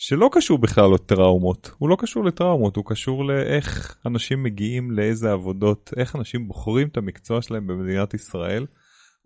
שלא 0.00 0.30
קשור 0.32 0.58
בכלל 0.58 0.94
לטראומות, 0.94 1.70
הוא 1.78 1.88
לא 1.88 1.96
קשור 1.98 2.24
לטראומות, 2.24 2.76
הוא 2.76 2.84
קשור 2.86 3.24
לאיך 3.24 3.98
אנשים 4.06 4.42
מגיעים 4.42 4.90
לאיזה 4.90 5.32
עבודות, 5.32 5.90
איך 5.96 6.16
אנשים 6.16 6.48
בוחרים 6.48 6.88
את 6.88 6.96
המקצוע 6.96 7.42
שלהם 7.42 7.66
במדינת 7.66 8.14
ישראל, 8.14 8.66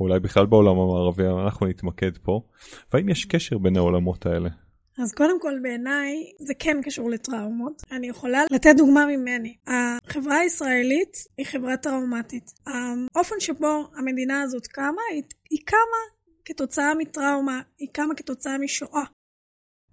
אולי 0.00 0.20
בכלל 0.20 0.46
בעולם 0.46 0.78
המערבי, 0.78 1.22
אנחנו 1.44 1.66
נתמקד 1.66 2.18
פה, 2.18 2.40
והאם 2.92 3.08
יש 3.08 3.24
קשר 3.24 3.58
בין 3.58 3.76
העולמות 3.76 4.26
האלה? 4.26 4.48
אז 4.98 5.12
קודם 5.12 5.40
כל 5.40 5.58
בעיניי 5.62 6.14
זה 6.38 6.54
כן 6.58 6.82
קשור 6.82 7.10
לטראומות. 7.10 7.82
אני 7.92 8.08
יכולה 8.08 8.44
לתת 8.50 8.74
דוגמה 8.76 9.06
ממני. 9.06 9.56
החברה 9.66 10.38
הישראלית 10.38 11.16
היא 11.38 11.46
חברה 11.46 11.76
טראומטית. 11.76 12.50
האופן 13.14 13.40
שבו 13.40 13.88
המדינה 13.96 14.42
הזאת 14.42 14.66
קמה, 14.66 15.02
היא, 15.50 15.58
קמה 15.64 16.22
כתוצאה 16.44 16.94
מטראומה, 16.94 17.60
היא 17.78 17.88
קמה 17.92 18.14
כתוצאה 18.14 18.58
משואה. 18.58 19.04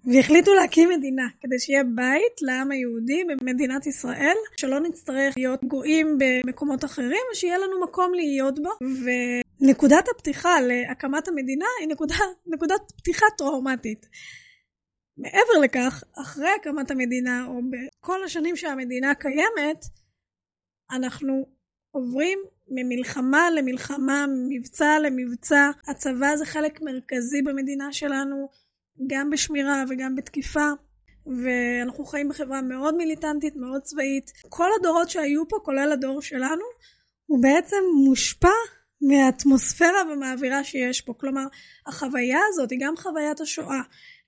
והחליטו 0.04 0.54
להקים 0.54 0.88
מדינה 0.88 1.28
כדי 1.40 1.58
שיהיה 1.58 1.84
בית 1.84 2.42
לעם 2.42 2.70
היהודי 2.70 3.24
במדינת 3.24 3.86
ישראל, 3.86 4.36
שלא 4.56 4.80
נצטרך 4.80 5.34
להיות 5.36 5.64
גויים 5.64 6.18
במקומות 6.18 6.84
אחרים, 6.84 7.20
ושיהיה 7.32 7.58
לנו 7.58 7.80
מקום 7.82 8.14
להיות 8.14 8.58
בו. 8.58 8.70
ונקודת 9.60 10.04
הפתיחה 10.14 10.60
להקמת 10.60 11.28
המדינה 11.28 11.66
היא 11.80 11.88
נקודה, 11.88 12.14
נקודת 12.46 12.92
פתיחה 12.96 13.26
טראומטית. 13.38 14.06
מעבר 15.20 15.60
לכך, 15.62 16.04
אחרי 16.22 16.48
הקמת 16.60 16.90
המדינה, 16.90 17.46
או 17.46 17.60
בכל 17.70 18.24
השנים 18.24 18.56
שהמדינה 18.56 19.14
קיימת, 19.14 19.84
אנחנו 20.90 21.46
עוברים 21.90 22.38
ממלחמה 22.68 23.50
למלחמה, 23.50 24.26
ממבצע 24.28 24.98
למבצע. 24.98 25.70
הצבא 25.88 26.36
זה 26.36 26.46
חלק 26.46 26.82
מרכזי 26.82 27.42
במדינה 27.42 27.92
שלנו. 27.92 28.48
גם 29.06 29.30
בשמירה 29.30 29.84
וגם 29.88 30.16
בתקיפה. 30.16 30.70
ואנחנו 31.26 32.04
חיים 32.04 32.28
בחברה 32.28 32.62
מאוד 32.62 32.94
מיליטנטית, 32.94 33.56
מאוד 33.56 33.82
צבאית. 33.82 34.32
כל 34.48 34.68
הדורות 34.80 35.10
שהיו 35.10 35.48
פה, 35.48 35.56
כולל 35.64 35.92
הדור 35.92 36.22
שלנו, 36.22 36.64
הוא 37.26 37.42
בעצם 37.42 37.76
מושפע 38.04 38.48
מהאטמוספירה 39.00 40.02
ומהאווירה 40.12 40.64
שיש 40.64 41.00
פה. 41.00 41.14
כלומר, 41.14 41.44
החוויה 41.86 42.38
הזאת 42.48 42.70
היא 42.70 42.78
גם 42.82 42.96
חוויית 42.96 43.40
השואה, 43.40 43.80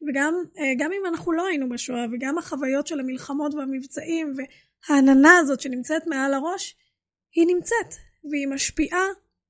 וגם 0.08 0.34
גם 0.78 0.92
אם 0.92 1.06
אנחנו 1.06 1.32
לא 1.32 1.46
היינו 1.46 1.68
בשואה, 1.68 2.04
וגם 2.12 2.38
החוויות 2.38 2.86
של 2.86 3.00
המלחמות 3.00 3.54
והמבצעים, 3.54 4.34
והעננה 4.36 5.38
הזאת 5.38 5.60
שנמצאת 5.60 6.06
מעל 6.06 6.34
הראש, 6.34 6.76
היא 7.34 7.46
נמצאת, 7.46 7.94
והיא 8.30 8.48
משפיעה 8.48 9.06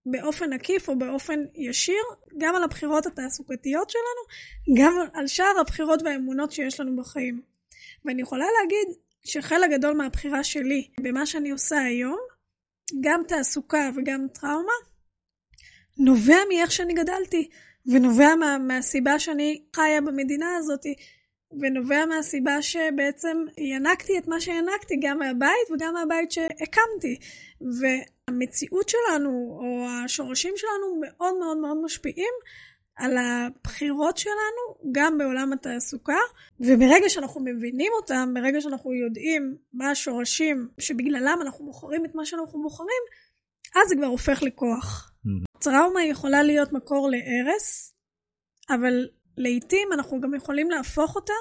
באופן 0.07 0.53
עקיף 0.53 0.89
או 0.89 0.99
באופן 0.99 1.41
ישיר 1.55 2.03
גם 2.39 2.55
על 2.55 2.63
הבחירות 2.63 3.07
התעסוקתיות 3.07 3.91
שלנו, 3.91 4.77
גם 4.79 4.95
על 5.15 5.27
שאר 5.27 5.61
הבחירות 5.61 6.03
והאמונות 6.03 6.53
שיש 6.53 6.81
לנו 6.81 6.97
בחיים. 6.97 7.43
ואני 8.05 8.23
יכולה 8.23 8.47
להגיד 8.61 8.99
שחלק 9.25 9.71
גדול 9.71 9.97
מהבחירה 9.97 10.45
שלי 10.45 10.89
במה 11.01 11.27
שאני 11.27 11.51
עושה 11.51 11.81
היום, 11.81 12.19
גם 13.01 13.23
תעסוקה 13.29 13.91
וגם 13.97 14.27
טראומה, 14.35 14.73
נובע 15.99 16.37
מאיך 16.49 16.73
שאני 16.73 16.95
גדלתי, 16.95 17.49
ונובע 17.87 18.35
מה, 18.35 18.59
מהסיבה 18.59 19.19
שאני 19.19 19.63
חיה 19.77 20.01
במדינה 20.01 20.57
הזאת, 20.57 20.87
ונובע 21.61 22.07
מהסיבה 22.07 22.63
שבעצם 22.63 23.37
ינקתי 23.59 24.19
את 24.19 24.29
מה 24.29 24.41
שינקתי 24.41 24.95
גם 25.03 25.19
מהבית 25.19 25.71
וגם 25.75 25.95
מהבית 25.95 26.33
שהקמתי. 26.33 27.19
והמציאות 27.81 28.89
שלנו, 28.89 29.59
או 29.61 29.87
השורשים 30.05 30.55
שלנו, 30.57 31.01
מאוד 31.01 31.35
מאוד 31.39 31.59
מאוד 31.59 31.77
משפיעים 31.85 32.35
על 32.97 33.17
הבחירות 33.17 34.19
שלנו, 34.19 34.93
גם 34.93 35.19
בעולם 35.19 35.53
התעסוקה, 35.53 36.19
וברגע 36.61 37.09
שאנחנו 37.09 37.41
מבינים 37.41 37.93
אותם, 38.01 38.31
ברגע 38.35 38.61
שאנחנו 38.61 38.93
יודעים 38.93 39.57
מה 39.73 39.91
השורשים 39.91 40.69
שבגללם 40.79 41.39
אנחנו 41.43 41.65
בוחרים 41.65 42.05
את 42.05 42.15
מה 42.15 42.27
שאנחנו 42.27 42.63
בוחרים, 42.63 43.03
אז 43.75 43.89
זה 43.89 43.97
כבר 43.97 44.07
הופך 44.07 44.43
לכוח. 44.43 45.13
טראומה 45.63 46.05
יכולה 46.05 46.43
להיות 46.43 46.73
מקור 46.73 47.11
להרס, 47.11 47.95
אבל 48.71 49.09
לעתים 49.37 49.89
אנחנו 49.93 50.21
גם 50.21 50.35
יכולים 50.35 50.71
להפוך 50.71 51.17
אותה 51.17 51.33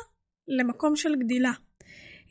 למקום 0.47 0.95
של 0.95 1.15
גדילה. 1.15 1.51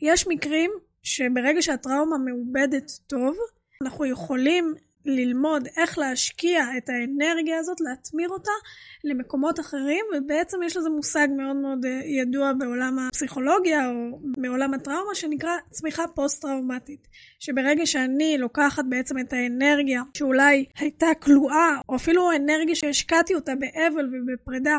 יש 0.01 0.27
מקרים 0.27 0.71
שברגע 1.03 1.61
שהטראומה 1.61 2.17
מעובדת 2.17 2.91
טוב, 3.07 3.35
אנחנו 3.83 4.05
יכולים 4.05 4.73
ללמוד 5.05 5.67
איך 5.77 5.97
להשקיע 5.97 6.65
את 6.77 6.89
האנרגיה 6.89 7.59
הזאת, 7.59 7.77
להטמיר 7.81 8.29
אותה 8.29 8.51
למקומות 9.03 9.59
אחרים, 9.59 10.05
ובעצם 10.17 10.57
יש 10.65 10.77
לזה 10.77 10.89
מושג 10.89 11.27
מאוד 11.37 11.55
מאוד 11.55 11.85
אה, 11.85 12.01
ידוע 12.05 12.53
בעולם 12.53 12.99
הפסיכולוגיה 12.99 13.89
או 13.89 14.19
בעולם 14.37 14.73
הטראומה, 14.73 15.15
שנקרא 15.15 15.51
צמיחה 15.69 16.03
פוסט-טראומטית. 16.07 17.07
שברגע 17.39 17.85
שאני 17.85 18.37
לוקחת 18.37 18.83
בעצם 18.89 19.19
את 19.19 19.33
האנרגיה 19.33 20.01
שאולי 20.13 20.65
הייתה 20.77 21.07
כלואה, 21.21 21.79
או 21.89 21.95
אפילו 21.95 22.31
אנרגיה 22.31 22.75
שהשקעתי 22.75 23.35
אותה 23.35 23.53
באבל 23.55 24.09
ובפרידה, 24.13 24.77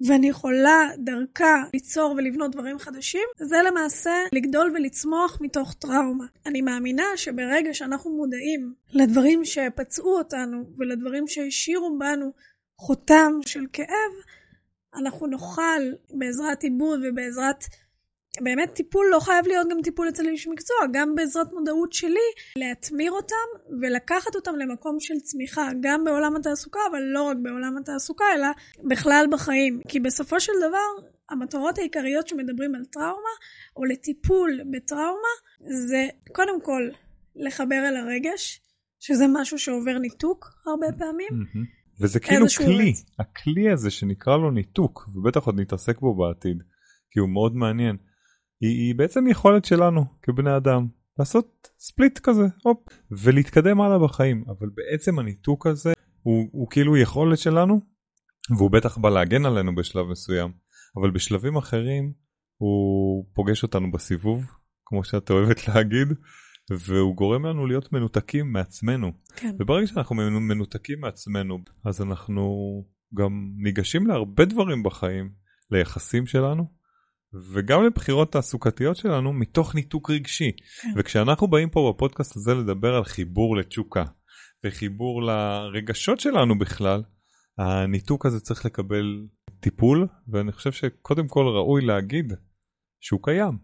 ואני 0.00 0.28
יכולה 0.28 0.88
דרכה 0.98 1.62
ליצור 1.74 2.14
ולבנות 2.18 2.50
דברים 2.50 2.78
חדשים, 2.78 3.24
זה 3.36 3.56
למעשה 3.66 4.12
לגדול 4.32 4.72
ולצמוח 4.74 5.38
מתוך 5.40 5.74
טראומה. 5.74 6.24
אני 6.46 6.62
מאמינה 6.62 7.04
שברגע 7.16 7.74
שאנחנו 7.74 8.10
מודעים 8.10 8.74
לדברים 8.92 9.44
שפצעו 9.44 10.18
אותנו 10.18 10.64
ולדברים 10.78 11.28
שהשאירו 11.28 11.98
בנו 11.98 12.32
חותם 12.78 13.32
של 13.46 13.64
כאב, 13.72 14.12
אנחנו 14.94 15.26
נוכל 15.26 15.82
בעזרת 16.10 16.62
עיבוד 16.62 17.00
ובעזרת 17.04 17.64
באמת 18.40 18.72
טיפול 18.74 19.06
לא 19.12 19.20
חייב 19.20 19.46
להיות 19.46 19.68
גם 19.70 19.82
טיפול 19.82 20.08
אצל 20.08 20.28
איש 20.28 20.48
מקצוע, 20.48 20.76
גם 20.92 21.14
בעזרת 21.14 21.52
מודעות 21.52 21.92
שלי, 21.92 22.28
להטמיר 22.56 23.12
אותם 23.12 23.74
ולקחת 23.82 24.34
אותם 24.34 24.56
למקום 24.56 25.00
של 25.00 25.14
צמיחה, 25.20 25.68
גם 25.80 26.04
בעולם 26.04 26.36
התעסוקה, 26.36 26.80
אבל 26.90 27.00
לא 27.02 27.22
רק 27.22 27.36
בעולם 27.42 27.76
התעסוקה, 27.80 28.24
אלא 28.34 28.48
בכלל 28.88 29.26
בחיים. 29.32 29.80
כי 29.88 30.00
בסופו 30.00 30.40
של 30.40 30.52
דבר, 30.68 31.08
המטרות 31.30 31.78
העיקריות 31.78 32.28
שמדברים 32.28 32.74
על 32.74 32.84
טראומה, 32.84 33.34
או 33.76 33.84
לטיפול 33.84 34.60
בטראומה, 34.70 35.34
זה 35.88 36.06
קודם 36.32 36.60
כל 36.62 36.88
לחבר 37.36 37.88
אל 37.88 37.96
הרגש, 37.96 38.60
שזה 39.00 39.24
משהו 39.32 39.58
שעובר 39.58 39.98
ניתוק 39.98 40.50
הרבה 40.66 40.86
פעמים. 40.98 41.28
Mm-hmm. 41.30 41.78
וזה 42.00 42.20
כאילו 42.20 42.46
כלי. 42.58 42.92
הכלי 43.18 43.70
הזה 43.70 43.90
שנקרא 43.90 44.36
לו 44.36 44.50
ניתוק, 44.50 45.08
ובטח 45.14 45.46
עוד 45.46 45.60
נתעסק 45.60 46.00
בו 46.00 46.14
בעתיד, 46.14 46.62
כי 47.10 47.20
הוא 47.20 47.28
מאוד 47.28 47.56
מעניין, 47.56 47.96
היא, 48.60 48.70
היא 48.70 48.94
בעצם 48.94 49.26
יכולת 49.26 49.64
שלנו 49.64 50.04
כבני 50.22 50.56
אדם, 50.56 50.86
לעשות 51.18 51.68
ספליט 51.78 52.18
כזה, 52.18 52.46
הופ, 52.64 52.78
ולהתקדם 53.10 53.80
הלאה 53.80 53.98
בחיים, 53.98 54.44
אבל 54.48 54.68
בעצם 54.74 55.18
הניתוק 55.18 55.66
הזה 55.66 55.92
הוא, 56.22 56.48
הוא 56.52 56.70
כאילו 56.70 56.96
יכולת 56.96 57.38
שלנו, 57.38 57.80
והוא 58.58 58.70
בטח 58.70 58.98
בא 58.98 59.10
להגן 59.10 59.46
עלינו 59.46 59.74
בשלב 59.74 60.06
מסוים, 60.06 60.52
אבל 60.96 61.10
בשלבים 61.10 61.56
אחרים 61.56 62.12
הוא 62.56 63.26
פוגש 63.34 63.62
אותנו 63.62 63.92
בסיבוב, 63.92 64.44
כמו 64.84 65.04
שאת 65.04 65.30
אוהבת 65.30 65.68
להגיד, 65.68 66.08
והוא 66.70 67.16
גורם 67.16 67.46
לנו 67.46 67.66
להיות 67.66 67.92
מנותקים 67.92 68.52
מעצמנו. 68.52 69.12
כן. 69.36 69.56
וברגע 69.60 69.86
שאנחנו 69.86 70.14
מנותקים 70.14 71.00
מעצמנו, 71.00 71.58
אז 71.84 72.02
אנחנו 72.02 72.52
גם 73.14 73.50
ניגשים 73.56 74.06
להרבה 74.06 74.44
דברים 74.44 74.82
בחיים, 74.82 75.30
ליחסים 75.70 76.26
שלנו, 76.26 76.77
וגם 77.32 77.84
לבחירות 77.84 78.32
תעסוקתיות 78.32 78.96
שלנו 78.96 79.32
מתוך 79.32 79.74
ניתוק 79.74 80.10
רגשי. 80.10 80.52
כן. 80.82 80.88
וכשאנחנו 80.96 81.48
באים 81.48 81.70
פה 81.70 81.92
בפודקאסט 81.94 82.36
הזה 82.36 82.54
לדבר 82.54 82.94
על 82.94 83.04
חיבור 83.04 83.56
לתשוקה, 83.56 84.04
וחיבור 84.64 85.22
לרגשות 85.22 86.20
שלנו 86.20 86.58
בכלל, 86.58 87.02
הניתוק 87.58 88.26
הזה 88.26 88.40
צריך 88.40 88.66
לקבל 88.66 89.26
טיפול, 89.60 90.08
ואני 90.28 90.52
חושב 90.52 90.72
שקודם 90.72 91.28
כל 91.28 91.46
ראוי 91.46 91.86
להגיד 91.86 92.32
שהוא 93.00 93.20
קיים. 93.22 93.58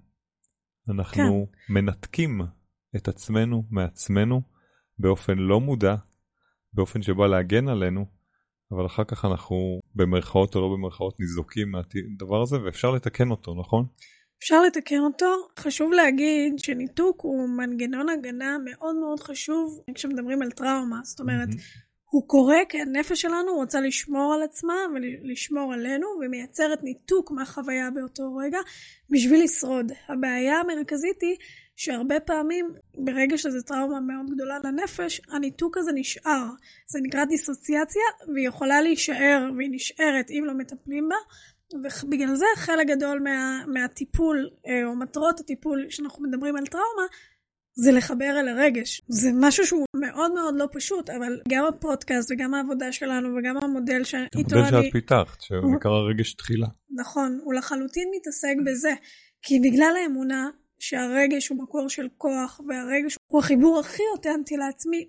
אנחנו 0.89 1.47
כן. 1.53 1.73
מנתקים 1.73 2.41
את 2.97 3.09
עצמנו 3.09 3.65
מעצמנו 3.71 4.43
באופן 4.99 5.39
לא 5.39 5.61
מודע, 5.61 5.95
באופן 6.73 7.03
שבא 7.03 7.27
להגן 7.27 7.69
עלינו, 7.69 8.07
אבל 8.73 8.87
אחר 8.87 9.05
כך 9.05 9.25
אנחנו 9.25 9.81
במרכאות 9.95 10.55
או 10.55 10.61
לא 10.61 10.69
במרכאות 10.77 11.21
ניזוקים 11.21 11.71
מהדבר 11.71 12.43
הזה 12.43 12.57
ואפשר 12.63 12.91
לתקן 12.91 13.31
אותו, 13.31 13.55
נכון? 13.55 13.85
אפשר 14.39 14.63
לתקן 14.63 15.01
אותו. 15.01 15.27
חשוב 15.59 15.93
להגיד 15.93 16.59
שניתוק 16.59 17.21
הוא 17.21 17.49
מנגנון 17.49 18.09
הגנה 18.09 18.57
מאוד 18.65 18.97
מאוד 18.97 19.21
חשוב 19.21 19.81
כשמדברים 19.95 20.43
על 20.43 20.51
טראומה. 20.51 21.01
זאת 21.05 21.21
אומרת, 21.21 21.49
mm-hmm. 21.49 21.85
הוא 22.15 22.29
קורה 22.29 22.59
כי 22.69 22.81
הנפש 22.81 23.23
שלנו 23.23 23.55
רוצה 23.55 23.81
לשמור 23.81 24.35
על 24.35 24.43
עצמה 24.43 24.75
ולשמור 24.95 25.73
עלינו 25.73 26.07
ומייצרת 26.21 26.83
ניתוק 26.83 27.31
מהחוויה 27.31 27.91
באותו 27.91 28.37
רגע 28.37 28.59
בשביל 29.11 29.45
לשרוד. 29.45 29.93
הבעיה 30.09 30.61
המרכזית 30.61 31.23
היא 31.23 31.37
שהרבה 31.77 32.21
פעמים 32.21 32.75
ברגע 33.05 33.39
שזו 33.39 33.63
טראומה 33.63 34.01
מאוד 34.01 34.31
גדולה 34.35 34.59
לנפש, 34.65 35.21
הניתוק 35.29 35.79
הזה 35.79 35.91
נשאר. 35.95 36.45
זה 36.87 36.99
נקרא 37.03 37.25
דיסוציאציה 37.25 38.03
והיא 38.35 38.49
יכולה 38.49 38.83
להישאר 38.83 39.51
והיא 39.57 39.71
נשארת 39.73 40.31
אם 40.31 40.45
לא 40.47 40.55
מטפלים 40.55 41.09
בה. 41.09 41.17
ובגלל 41.75 42.35
זה 42.35 42.47
חלק 42.57 42.87
גדול 42.87 43.21
מה, 43.25 43.65
מהטיפול 43.67 44.51
אה, 44.67 44.87
או 44.87 44.97
מטרות 44.97 45.41
הטיפול 45.41 45.87
שאנחנו 45.89 46.23
מדברים 46.23 46.57
על 46.57 46.67
טראומה 46.67 47.07
זה 47.77 47.93
לחבר 47.93 48.41
אל 48.41 48.49
הרגש. 48.49 49.03
זה 49.09 49.31
משהו 49.35 49.67
שהוא 49.67 49.87
מאוד 49.95 50.33
מאוד 50.33 50.55
לא 50.57 50.69
פשוט, 50.73 51.11
אבל 51.11 51.41
גם 51.49 51.65
הפודקאסט 51.65 52.31
וגם 52.31 52.55
העבודה 52.55 52.93
שלנו 52.93 53.29
וגם 53.39 53.57
המודל 53.63 54.05
שאיתו 54.05 54.57
אני... 54.57 54.63
המודל 54.63 54.83
שאת 54.83 54.93
פיתחת, 54.93 55.41
שהוא 55.41 55.77
נקרא 55.77 55.91
רגש 56.11 56.35
תחילה. 56.35 56.67
נכון, 56.91 57.39
הוא 57.45 57.55
לחלוטין 57.55 58.09
מתעסק 58.17 58.55
בזה. 58.67 58.93
כי 59.43 59.61
בגלל 59.61 59.95
האמונה 60.03 60.51
שהרגש 60.79 61.49
הוא 61.49 61.59
מקור 61.63 61.89
של 61.89 62.09
כוח, 62.19 62.61
והרגש 62.69 63.19
הוא 63.27 63.41
החיבור 63.41 63.81
הכי 63.81 64.03
אותנטי 64.13 64.57
לעצמי, 64.57 65.09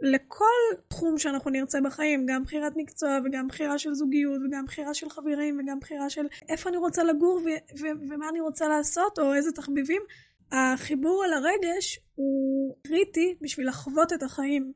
לכל 0.00 0.78
תחום 0.88 1.18
שאנחנו 1.18 1.50
נרצה 1.50 1.80
בחיים, 1.80 2.26
גם 2.28 2.42
בחירת 2.44 2.72
מקצוע 2.76 3.18
וגם 3.24 3.48
בחירה 3.48 3.78
של 3.78 3.94
זוגיות 3.94 4.40
וגם 4.46 4.64
בחירה 4.66 4.94
של 4.94 5.10
חברים 5.10 5.60
וגם 5.60 5.78
בחירה 5.80 6.10
של 6.10 6.26
איפה 6.48 6.68
אני 6.68 6.76
רוצה 6.76 7.04
לגור 7.04 7.40
ו- 7.44 7.78
ו- 7.80 8.00
ומה 8.10 8.28
אני 8.28 8.40
רוצה 8.40 8.68
לעשות 8.68 9.18
או 9.18 9.34
איזה 9.34 9.52
תחביבים, 9.52 10.02
החיבור 10.52 11.24
על 11.24 11.32
הרגש 11.32 12.00
הוא 12.14 12.76
קריטי 12.86 13.34
בשביל 13.40 13.68
לחוות 13.68 14.12
את 14.12 14.22
החיים. 14.22 14.72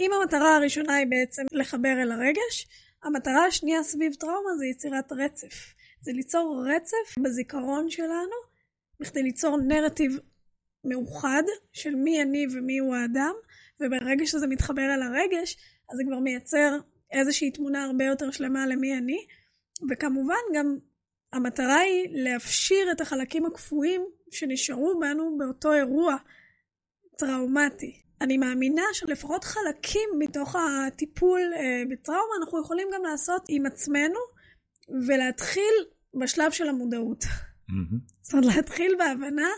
אם 0.00 0.10
המטרה 0.12 0.56
הראשונה 0.56 0.94
היא 0.94 1.06
בעצם 1.10 1.42
לחבר 1.52 2.02
אל 2.02 2.12
הרגש, 2.12 2.68
המטרה 3.04 3.46
השנייה 3.46 3.82
סביב 3.82 4.14
טראומה 4.14 4.56
זה 4.58 4.66
יצירת 4.66 5.12
רצף. 5.12 5.74
זה 6.00 6.12
ליצור 6.12 6.64
רצף 6.68 7.18
בזיכרון 7.22 7.90
שלנו, 7.90 8.55
בכדי 9.00 9.22
ליצור 9.22 9.58
נרטיב 9.68 10.18
מאוחד 10.84 11.42
של 11.72 11.94
מי 11.94 12.22
אני 12.22 12.46
ומי 12.52 12.78
הוא 12.78 12.94
האדם, 12.94 13.32
וברגע 13.80 14.26
שזה 14.26 14.46
מתחבר 14.46 14.94
אל 14.94 15.02
הרגש, 15.02 15.56
אז 15.90 15.96
זה 15.96 16.02
כבר 16.06 16.18
מייצר 16.18 16.78
איזושהי 17.12 17.50
תמונה 17.50 17.84
הרבה 17.84 18.04
יותר 18.04 18.30
שלמה 18.30 18.66
למי 18.66 18.98
אני, 18.98 19.26
וכמובן 19.90 20.34
גם 20.54 20.76
המטרה 21.32 21.78
היא 21.78 22.08
להפשיר 22.10 22.92
את 22.92 23.00
החלקים 23.00 23.46
הקפואים 23.46 24.06
שנשארו 24.30 25.00
בנו 25.00 25.38
באותו 25.38 25.72
אירוע 25.72 26.16
טראומטי. 27.18 28.02
אני 28.20 28.38
מאמינה 28.38 28.82
שלפחות 28.92 29.44
חלקים 29.44 30.08
מתוך 30.18 30.56
הטיפול 30.56 31.40
אה, 31.56 31.82
בטראומה 31.90 32.34
אנחנו 32.40 32.60
יכולים 32.60 32.88
גם 32.94 33.02
לעשות 33.02 33.42
עם 33.48 33.66
עצמנו 33.66 34.18
ולהתחיל 35.06 35.74
בשלב 36.20 36.50
של 36.50 36.68
המודעות. 36.68 37.24
Mm-hmm. 37.70 38.12
זאת 38.22 38.34
אומרת 38.34 38.56
להתחיל 38.56 38.94
בהבנה 38.98 39.48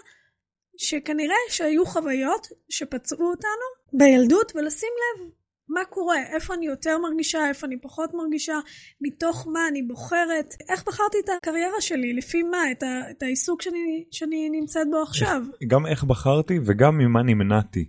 שכנראה 0.77 1.37
שהיו 1.49 1.87
חוויות 1.87 2.47
שפצעו 2.69 3.31
אותנו 3.31 3.99
בילדות 3.99 4.53
ולשים 4.55 4.91
לב 4.99 5.31
מה 5.69 5.81
קורה, 5.85 6.17
איפה 6.35 6.55
אני 6.55 6.67
יותר 6.67 6.99
מרגישה, 6.99 7.49
איפה 7.49 7.67
אני 7.67 7.81
פחות 7.81 8.15
מרגישה, 8.15 8.55
מתוך 9.01 9.49
מה 9.53 9.69
אני 9.69 9.83
בוחרת, 9.83 10.55
איך 10.69 10.85
בחרתי 10.87 11.17
את 11.25 11.29
הקריירה 11.29 11.81
שלי, 11.81 12.13
לפי 12.13 12.43
מה, 12.43 12.71
את, 12.73 12.83
ה, 12.83 13.11
את 13.11 13.23
העיסוק 13.23 13.63
שאני, 13.63 14.05
שאני 14.11 14.51
נמצאת 14.51 14.87
בו 14.91 15.03
עכשיו. 15.03 15.43
גם 15.67 15.87
איך 15.87 16.05
בחרתי 16.05 16.59
וגם 16.67 16.99
ממה 16.99 17.23
נמנעתי. 17.23 17.85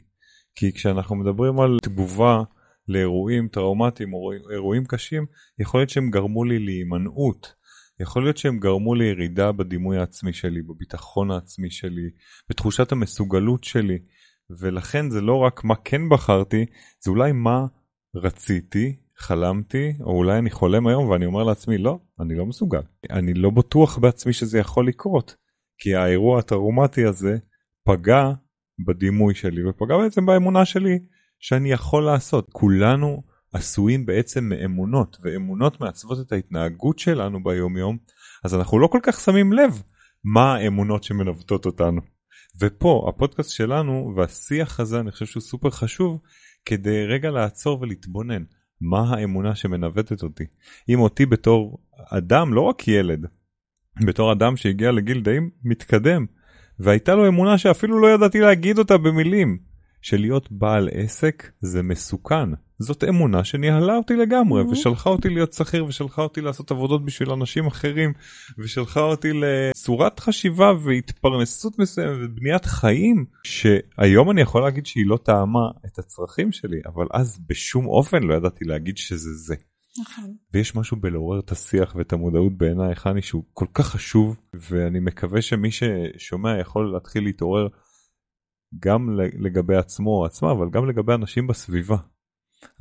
כי 0.55 0.73
כשאנחנו 0.73 1.15
מדברים 1.15 1.60
על 1.60 1.77
תגובה 1.82 2.43
לאירועים 2.88 3.47
טראומטיים 3.47 4.13
או 4.13 4.32
אירועים 4.51 4.86
קשים, 4.86 5.25
יכול 5.60 5.79
להיות 5.79 5.89
שהם 5.89 6.10
גרמו 6.10 6.43
לי 6.43 6.60
להימנעות. 6.60 7.53
יכול 8.01 8.23
להיות 8.23 8.38
שהם 8.38 8.59
גרמו 8.59 8.95
לירידה 8.95 9.51
בדימוי 9.51 9.97
העצמי 9.97 10.33
שלי, 10.33 10.62
בביטחון 10.62 11.31
העצמי 11.31 11.69
שלי, 11.69 12.09
בתחושת 12.49 12.91
המסוגלות 12.91 13.63
שלי. 13.63 13.97
ולכן 14.59 15.09
זה 15.09 15.21
לא 15.21 15.38
רק 15.38 15.63
מה 15.63 15.75
כן 15.75 16.09
בחרתי, 16.09 16.65
זה 16.99 17.12
אולי 17.12 17.31
מה 17.31 17.65
רציתי, 18.15 18.95
חלמתי, 19.17 19.93
או 20.01 20.12
אולי 20.12 20.38
אני 20.38 20.49
חולם 20.49 20.88
היום 20.88 21.09
ואני 21.09 21.25
אומר 21.25 21.43
לעצמי, 21.43 21.77
לא, 21.77 21.99
אני 22.19 22.35
לא 22.35 22.45
מסוגל. 22.45 22.81
אני 23.09 23.33
לא 23.33 23.49
בטוח 23.49 23.97
בעצמי 23.97 24.33
שזה 24.33 24.59
יכול 24.59 24.88
לקרות, 24.88 25.35
כי 25.77 25.95
האירוע 25.95 26.39
הטראומטי 26.39 27.05
הזה 27.05 27.38
פגע 27.83 28.31
בדימוי 28.88 29.35
שלי, 29.35 29.69
ופגע 29.69 29.97
בעצם 29.97 30.25
באמונה 30.25 30.65
שלי 30.65 30.99
שאני 31.39 31.71
יכול 31.71 32.05
לעשות. 32.05 32.49
כולנו 32.51 33.23
עשויים 33.53 34.05
בעצם 34.05 34.43
מאמונות, 34.43 35.17
ואמונות 35.23 35.81
מעצבות 35.81 36.19
את 36.19 36.31
ההתנהגות 36.31 36.99
שלנו 36.99 37.43
ביום 37.43 37.77
יום, 37.77 37.97
אז 38.43 38.55
אנחנו 38.55 38.79
לא 38.79 38.88
כל 38.88 38.99
כך 39.03 39.19
שמים 39.19 39.53
לב 39.53 39.81
מה 40.23 40.55
האמונות 40.55 41.03
שמנווטות 41.03 41.65
אותנו. 41.65 42.01
ופה 42.62 43.05
הפודקאסט 43.09 43.51
שלנו 43.51 44.13
והשיח 44.15 44.79
הזה 44.79 44.99
אני 44.99 45.12
חושב 45.12 45.25
שהוא 45.25 45.41
סופר 45.41 45.69
חשוב 45.69 46.19
כדי 46.65 47.05
רגע 47.05 47.31
לעצור 47.31 47.81
ולהתבונן 47.81 48.43
מה 48.81 49.09
האמונה 49.09 49.55
שמנווטת 49.55 50.23
אותי. 50.23 50.43
אם 50.89 50.99
אותי 50.99 51.25
בתור 51.25 51.77
אדם 52.12 52.53
לא 52.53 52.62
רק 52.62 52.88
ילד 52.88 53.25
בתור 54.05 54.31
אדם 54.31 54.57
שהגיע 54.57 54.91
לגיל 54.91 55.21
די 55.21 55.38
מתקדם 55.63 56.25
והייתה 56.79 57.15
לו 57.15 57.27
אמונה 57.27 57.57
שאפילו 57.57 57.99
לא 57.99 58.07
ידעתי 58.07 58.39
להגיד 58.39 58.77
אותה 58.77 58.97
במילים 58.97 59.68
שלהיות 60.01 60.51
בעל 60.51 60.89
עסק 60.93 61.51
זה 61.62 61.83
מסוכן. 61.83 62.49
זאת 62.79 63.03
אמונה 63.03 63.43
שניהלה 63.43 63.95
אותי 63.95 64.15
לגמרי 64.15 64.63
mm-hmm. 64.63 64.67
ושלחה 64.67 65.09
אותי 65.09 65.29
להיות 65.29 65.53
שכיר 65.53 65.85
ושלחה 65.85 66.21
אותי 66.21 66.41
לעשות 66.41 66.71
עבודות 66.71 67.05
בשביל 67.05 67.31
אנשים 67.31 67.67
אחרים 67.67 68.13
ושלחה 68.57 69.01
אותי 69.01 69.29
לצורת 69.33 70.19
חשיבה 70.19 70.71
והתפרנסות 70.83 71.79
מסוימת 71.79 72.17
ובניית 72.21 72.65
חיים 72.65 73.25
שהיום 73.43 74.31
אני 74.31 74.41
יכול 74.41 74.62
להגיד 74.62 74.85
שהיא 74.85 75.07
לא 75.07 75.17
טעמה 75.17 75.69
את 75.85 75.99
הצרכים 75.99 76.51
שלי 76.51 76.79
אבל 76.85 77.05
אז 77.13 77.39
בשום 77.49 77.85
אופן 77.85 78.23
לא 78.23 78.33
ידעתי 78.33 78.65
להגיד 78.65 78.97
שזה 78.97 79.33
זה. 79.33 79.55
נכון. 80.01 80.33
ויש 80.53 80.75
משהו 80.75 80.97
בלעורר 80.97 81.39
את 81.39 81.51
השיח 81.51 81.95
ואת 81.95 82.13
המודעות 82.13 82.57
בעיניי 82.57 82.95
חני 82.95 83.21
שהוא 83.21 83.43
כל 83.53 83.65
כך 83.73 83.88
חשוב 83.88 84.39
ואני 84.53 84.99
מקווה 84.99 85.41
שמי 85.41 85.69
ששומע 85.71 86.59
יכול 86.59 86.93
להתחיל 86.93 87.23
להתעורר 87.23 87.67
גם 88.79 89.19
לגבי 89.19 89.75
עצמו 89.75 90.10
או 90.10 90.25
עצמה 90.25 90.51
אבל 90.51 90.69
גם 90.69 90.89
לגבי 90.89 91.13
אנשים 91.13 91.47
בסביבה. 91.47 91.97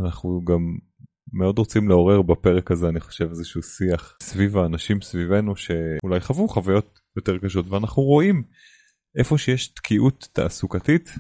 אנחנו 0.01 0.45
גם 0.45 0.61
מאוד 1.33 1.59
רוצים 1.59 1.89
לעורר 1.89 2.23
בפרק 2.23 2.71
הזה 2.71 2.89
אני 2.89 3.01
חושב 3.01 3.29
איזשהו 3.29 3.63
שיח 3.63 4.17
סביב 4.23 4.57
האנשים 4.57 5.01
סביבנו 5.01 5.57
שאולי 5.57 6.21
חוו 6.21 6.49
חוויות 6.49 7.01
יותר 7.17 7.39
קשות 7.39 7.69
ואנחנו 7.69 8.03
רואים 8.03 8.43
איפה 9.19 9.39
שיש 9.39 9.69
תקיעות 9.69 10.29
תעסוקתית 10.33 11.11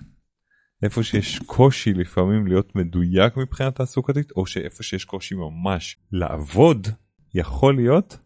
איפה 0.83 1.03
שיש 1.03 1.39
קושי 1.39 1.95
לפעמים 1.95 2.47
להיות 2.47 2.77
מדויק 2.77 3.37
מבחינה 3.37 3.71
תעסוקתית, 3.71 4.31
או 4.31 4.47
שאיפה 4.47 4.83
שיש 4.83 5.05
קושי 5.05 5.35
ממש 5.35 5.97
לעבוד, 6.13 6.89
יכול 7.35 7.77
להיות 7.77 8.19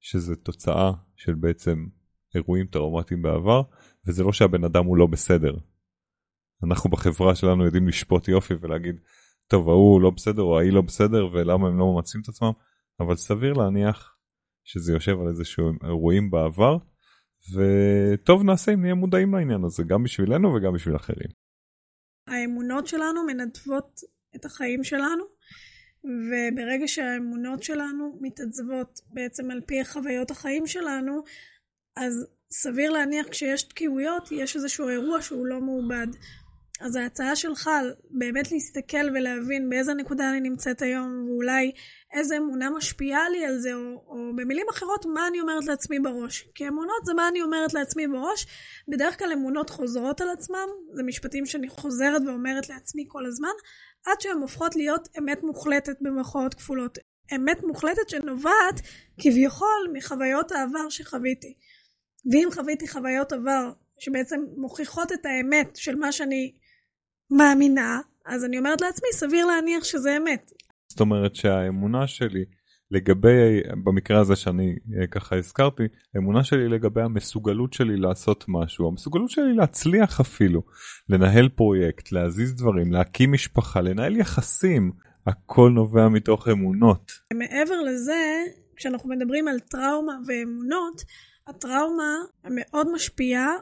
שזה 0.00 0.36
תוצאה 0.36 0.92
של 1.16 1.34
בעצם 1.34 1.86
אירועים 2.34 2.66
טראומטיים 2.66 3.22
בעבר, 3.22 3.62
וזה 4.06 4.24
לא 4.24 4.32
שהבן 4.32 4.64
אדם 4.64 4.84
הוא 4.84 4.96
לא 4.96 5.06
בסדר. 5.06 5.56
אנחנו 6.64 6.90
בחברה 6.90 7.34
שלנו 7.34 7.64
יודעים 7.64 7.88
לשפוט 7.88 8.28
יופי 8.28 8.54
ולהגיד, 8.60 9.00
טוב, 9.46 9.68
ההוא 9.68 10.00
לא 10.00 10.10
בסדר 10.10 10.42
או 10.42 10.58
ההיא 10.58 10.72
לא 10.72 10.80
בסדר 10.80 11.26
ולמה 11.32 11.68
הם 11.68 11.78
לא 11.78 11.92
ממצים 11.94 12.20
את 12.20 12.28
עצמם, 12.28 12.52
אבל 13.00 13.16
סביר 13.16 13.52
להניח 13.52 14.16
שזה 14.64 14.92
יושב 14.92 15.20
על 15.20 15.28
איזשהו 15.28 15.72
אירועים 15.84 16.30
בעבר, 16.30 16.76
וטוב 17.54 18.42
נעשה 18.42 18.74
אם 18.74 18.80
נהיה 18.80 18.94
מודעים 18.94 19.34
לעניין 19.34 19.64
הזה, 19.64 19.82
גם 19.82 20.02
בשבילנו 20.02 20.54
וגם 20.54 20.74
בשביל 20.74 20.96
אחרים. 20.96 21.28
האמונות 22.26 22.86
שלנו 22.86 23.26
מנדבות 23.26 24.00
את 24.36 24.44
החיים 24.44 24.84
שלנו, 24.84 25.24
וברגע 26.04 26.88
שהאמונות 26.88 27.62
שלנו 27.62 28.18
מתעצבות 28.20 29.00
בעצם 29.06 29.50
על 29.50 29.60
פי 29.66 29.84
חוויות 29.84 30.30
החיים 30.30 30.66
שלנו, 30.66 31.22
אז 31.96 32.26
סביר 32.52 32.90
להניח 32.90 33.26
כשיש 33.28 33.62
תקיעויות, 33.62 34.32
יש 34.32 34.56
איזשהו 34.56 34.88
אירוע 34.88 35.22
שהוא 35.22 35.46
לא 35.46 35.60
מעובד. 35.60 36.06
אז 36.80 36.96
ההצעה 36.96 37.36
שלך 37.36 37.70
באמת 38.10 38.52
להסתכל 38.52 39.10
ולהבין 39.14 39.70
באיזה 39.70 39.94
נקודה 39.94 40.30
אני 40.30 40.40
נמצאת 40.40 40.82
היום, 40.82 41.24
ואולי 41.28 41.72
איזה 42.12 42.36
אמונה 42.36 42.70
משפיעה 42.70 43.28
לי 43.28 43.44
על 43.44 43.58
זה, 43.58 43.74
או, 43.74 44.04
או 44.06 44.36
במילים 44.36 44.66
אחרות, 44.70 45.06
מה 45.14 45.26
אני 45.28 45.40
אומרת 45.40 45.66
לעצמי 45.66 45.98
בראש. 45.98 46.48
כי 46.54 46.68
אמונות 46.68 47.04
זה 47.04 47.14
מה 47.14 47.28
אני 47.28 47.42
אומרת 47.42 47.74
לעצמי 47.74 48.06
בראש. 48.08 48.46
בדרך 48.88 49.18
כלל 49.18 49.32
אמונות 49.32 49.70
חוזרות 49.70 50.20
על 50.20 50.28
עצמם, 50.28 50.66
זה 50.92 51.02
משפטים 51.02 51.46
שאני 51.46 51.68
חוזרת 51.68 52.22
ואומרת 52.26 52.68
לעצמי 52.68 53.04
כל 53.08 53.26
הזמן, 53.26 53.54
עד 54.06 54.20
שהן 54.20 54.38
הופכות 54.38 54.76
להיות 54.76 55.08
אמת 55.18 55.42
מוחלטת 55.42 55.96
במרכאות 56.00 56.54
כפולות. 56.54 56.98
אמת 57.34 57.62
מוחלטת 57.62 58.08
שנובעת 58.08 58.80
כביכול 59.20 59.88
מחוויות 59.92 60.52
העבר 60.52 60.88
שחוויתי. 60.88 61.54
ואם 62.32 62.48
חוויתי 62.52 62.88
חוויות 62.88 63.32
עבר 63.32 63.72
שבעצם 63.98 64.40
מוכיחות 64.56 65.12
את 65.12 65.26
האמת 65.26 65.76
של 65.76 65.96
מה 65.96 66.12
שאני 66.12 66.52
מאמינה, 67.30 68.00
אז 68.26 68.44
אני 68.44 68.58
אומרת 68.58 68.80
לעצמי, 68.80 69.08
סביר 69.12 69.46
להניח 69.46 69.84
שזה 69.84 70.16
אמת. 70.16 70.52
זאת 70.88 71.00
אומרת 71.00 71.34
שהאמונה 71.34 72.06
שלי 72.06 72.44
לגבי, 72.90 73.60
במקרה 73.84 74.20
הזה 74.20 74.36
שאני 74.36 74.76
אה, 75.00 75.06
ככה 75.06 75.36
הזכרתי, 75.36 75.82
האמונה 76.14 76.44
שלי 76.44 76.68
לגבי 76.68 77.02
המסוגלות 77.02 77.72
שלי 77.72 77.96
לעשות 77.96 78.44
משהו, 78.48 78.88
המסוגלות 78.88 79.30
שלי 79.30 79.54
להצליח 79.54 80.20
אפילו, 80.20 80.62
לנהל 81.08 81.48
פרויקט, 81.48 82.12
להזיז 82.12 82.54
דברים, 82.54 82.92
להקים 82.92 83.32
משפחה, 83.32 83.80
לנהל 83.80 84.16
יחסים, 84.16 84.92
הכל 85.26 85.70
נובע 85.74 86.08
מתוך 86.08 86.48
אמונות. 86.48 87.12
מעבר 87.34 87.80
לזה, 87.82 88.42
כשאנחנו 88.76 89.08
מדברים 89.08 89.48
על 89.48 89.58
טראומה 89.60 90.12
ואמונות, 90.26 91.02
הטראומה 91.50 92.14
מאוד 92.50 92.92
משפיעה 92.92 93.56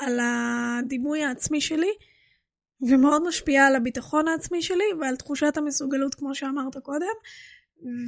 על 0.00 0.18
הדימוי 0.22 1.24
העצמי 1.24 1.60
שלי, 1.60 1.92
ומאוד 2.80 3.22
משפיעה 3.28 3.66
על 3.66 3.76
הביטחון 3.76 4.28
העצמי 4.28 4.62
שלי 4.62 4.84
ועל 5.00 5.16
תחושת 5.16 5.56
המסוגלות 5.56 6.14
כמו 6.14 6.34
שאמרת 6.34 6.76
קודם. 6.76 7.16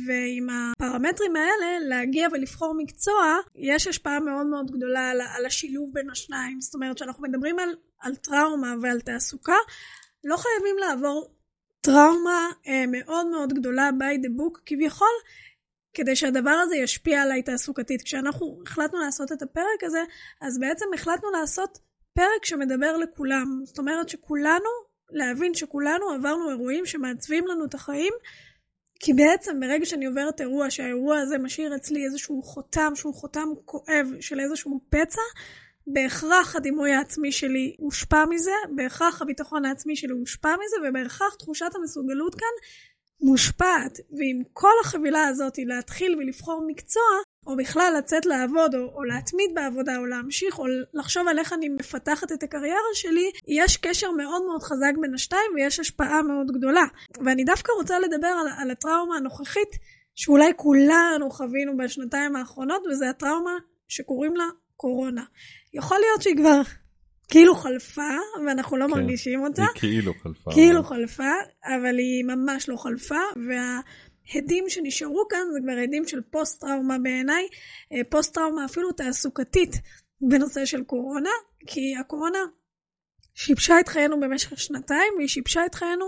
ועם 0.06 0.46
הפרמטרים 0.50 1.36
האלה 1.36 1.78
להגיע 1.88 2.28
ולבחור 2.32 2.74
מקצוע 2.76 3.36
יש 3.54 3.86
השפעה 3.86 4.20
מאוד 4.20 4.46
מאוד 4.46 4.70
גדולה 4.70 5.10
על, 5.10 5.20
על 5.20 5.46
השילוב 5.46 5.90
בין 5.92 6.10
השניים 6.10 6.60
זאת 6.60 6.74
אומרת 6.74 6.98
שאנחנו 6.98 7.22
מדברים 7.22 7.58
על, 7.58 7.68
על 8.00 8.16
טראומה 8.16 8.74
ועל 8.82 9.00
תעסוקה 9.00 9.56
לא 10.24 10.36
חייבים 10.36 10.76
לעבור 10.78 11.34
טראומה 11.80 12.48
אה, 12.66 12.84
מאוד 12.88 13.26
מאוד 13.26 13.52
גדולה 13.52 13.90
by 13.90 14.26
the 14.26 14.30
book 14.30 14.60
כביכול 14.66 15.14
כדי 15.94 16.16
שהדבר 16.16 16.50
הזה 16.50 16.76
ישפיע 16.76 17.22
עליי 17.22 17.42
תעסוקתית 17.42 18.02
כשאנחנו 18.02 18.58
החלטנו 18.66 18.98
לעשות 18.98 19.32
את 19.32 19.42
הפרק 19.42 19.82
הזה 19.82 20.02
אז 20.40 20.58
בעצם 20.58 20.86
החלטנו 20.94 21.30
לעשות 21.30 21.78
פרק 22.14 22.44
שמדבר 22.44 22.96
לכולם. 22.96 23.60
זאת 23.64 23.78
אומרת 23.78 24.08
שכולנו, 24.08 24.70
להבין 25.10 25.54
שכולנו 25.54 26.10
עברנו 26.10 26.50
אירועים 26.50 26.86
שמעצבים 26.86 27.46
לנו 27.46 27.64
את 27.64 27.74
החיים, 27.74 28.12
כי 29.00 29.12
בעצם 29.12 29.60
ברגע 29.60 29.86
שאני 29.86 30.06
עוברת 30.06 30.40
אירוע, 30.40 30.70
שהאירוע 30.70 31.18
הזה 31.18 31.38
משאיר 31.38 31.76
אצלי 31.76 32.04
איזשהו 32.04 32.42
חותם, 32.42 32.92
שהוא 32.94 33.14
חותם 33.14 33.48
כואב 33.64 34.08
של 34.20 34.40
איזשהו 34.40 34.80
פצע, 34.90 35.22
בהכרח 35.86 36.56
הדימוי 36.56 36.92
העצמי 36.92 37.32
שלי 37.32 37.76
הושפע 37.78 38.24
מזה, 38.30 38.50
בהכרח 38.74 39.22
הביטחון 39.22 39.64
העצמי 39.64 39.96
שלי 39.96 40.12
הושפע 40.12 40.52
מזה, 40.52 40.88
ובהכרח 40.88 41.34
תחושת 41.34 41.70
המסוגלות 41.74 42.34
כאן 42.34 42.48
מושפעת. 43.20 43.98
ועם 44.10 44.42
כל 44.52 44.72
החבילה 44.84 45.26
הזאת 45.26 45.54
להתחיל 45.58 46.16
ולבחור 46.16 46.64
מקצוע, 46.66 47.02
או 47.46 47.56
בכלל 47.56 47.94
לצאת 47.98 48.26
לעבוד, 48.26 48.74
או, 48.74 48.80
או 48.94 49.04
להתמיד 49.04 49.50
בעבודה, 49.54 49.96
או 49.98 50.06
להמשיך, 50.06 50.58
או 50.58 50.64
לחשוב 50.94 51.28
על 51.28 51.38
איך 51.38 51.52
אני 51.52 51.68
מפתחת 51.68 52.32
את 52.32 52.42
הקריירה 52.42 52.94
שלי, 52.94 53.30
יש 53.48 53.76
קשר 53.76 54.10
מאוד 54.10 54.42
מאוד 54.46 54.62
חזק 54.62 54.92
בין 55.00 55.14
השתיים 55.14 55.50
ויש 55.54 55.80
השפעה 55.80 56.22
מאוד 56.22 56.46
גדולה. 56.46 56.84
ואני 57.24 57.44
דווקא 57.44 57.72
רוצה 57.72 57.98
לדבר 57.98 58.28
על, 58.40 58.46
על 58.58 58.70
הטראומה 58.70 59.16
הנוכחית, 59.16 59.70
שאולי 60.14 60.52
כולנו 60.56 61.30
חווינו 61.30 61.76
בשנתיים 61.76 62.36
האחרונות, 62.36 62.82
וזה 62.90 63.10
הטראומה 63.10 63.56
שקוראים 63.88 64.36
לה 64.36 64.44
קורונה. 64.76 65.24
יכול 65.74 65.98
להיות 66.00 66.22
שהיא 66.22 66.36
כבר 66.36 66.60
כאילו 67.28 67.54
חלפה, 67.54 68.16
ואנחנו 68.46 68.76
לא 68.76 68.86
כן, 68.86 68.90
מרגישים 68.90 69.44
אותה. 69.44 69.62
היא 69.62 69.80
כאילו 69.80 70.14
חלפה. 70.22 70.50
כאילו 70.52 70.78
אבל... 70.78 70.88
חלפה, 70.88 71.32
אבל 71.64 71.98
היא 71.98 72.24
ממש 72.24 72.68
לא 72.68 72.76
חלפה, 72.76 73.20
וה... 73.48 73.80
הדים 74.34 74.64
שנשארו 74.68 75.26
כאן 75.30 75.40
זה 75.52 75.58
כבר 75.62 75.82
הדים 75.84 76.08
של 76.08 76.20
פוסט 76.30 76.60
טראומה 76.60 76.98
בעיניי, 76.98 77.46
אה, 77.92 78.00
פוסט 78.08 78.34
טראומה 78.34 78.64
אפילו 78.64 78.92
תעסוקתית 78.92 79.70
בנושא 80.20 80.64
של 80.64 80.84
קורונה, 80.84 81.30
כי 81.66 81.96
הקורונה 82.00 82.38
שיבשה 83.34 83.80
את 83.80 83.88
חיינו 83.88 84.20
במשך 84.20 84.58
שנתיים 84.58 85.12
והיא 85.16 85.28
שיבשה 85.28 85.66
את 85.66 85.74
חיינו 85.74 86.04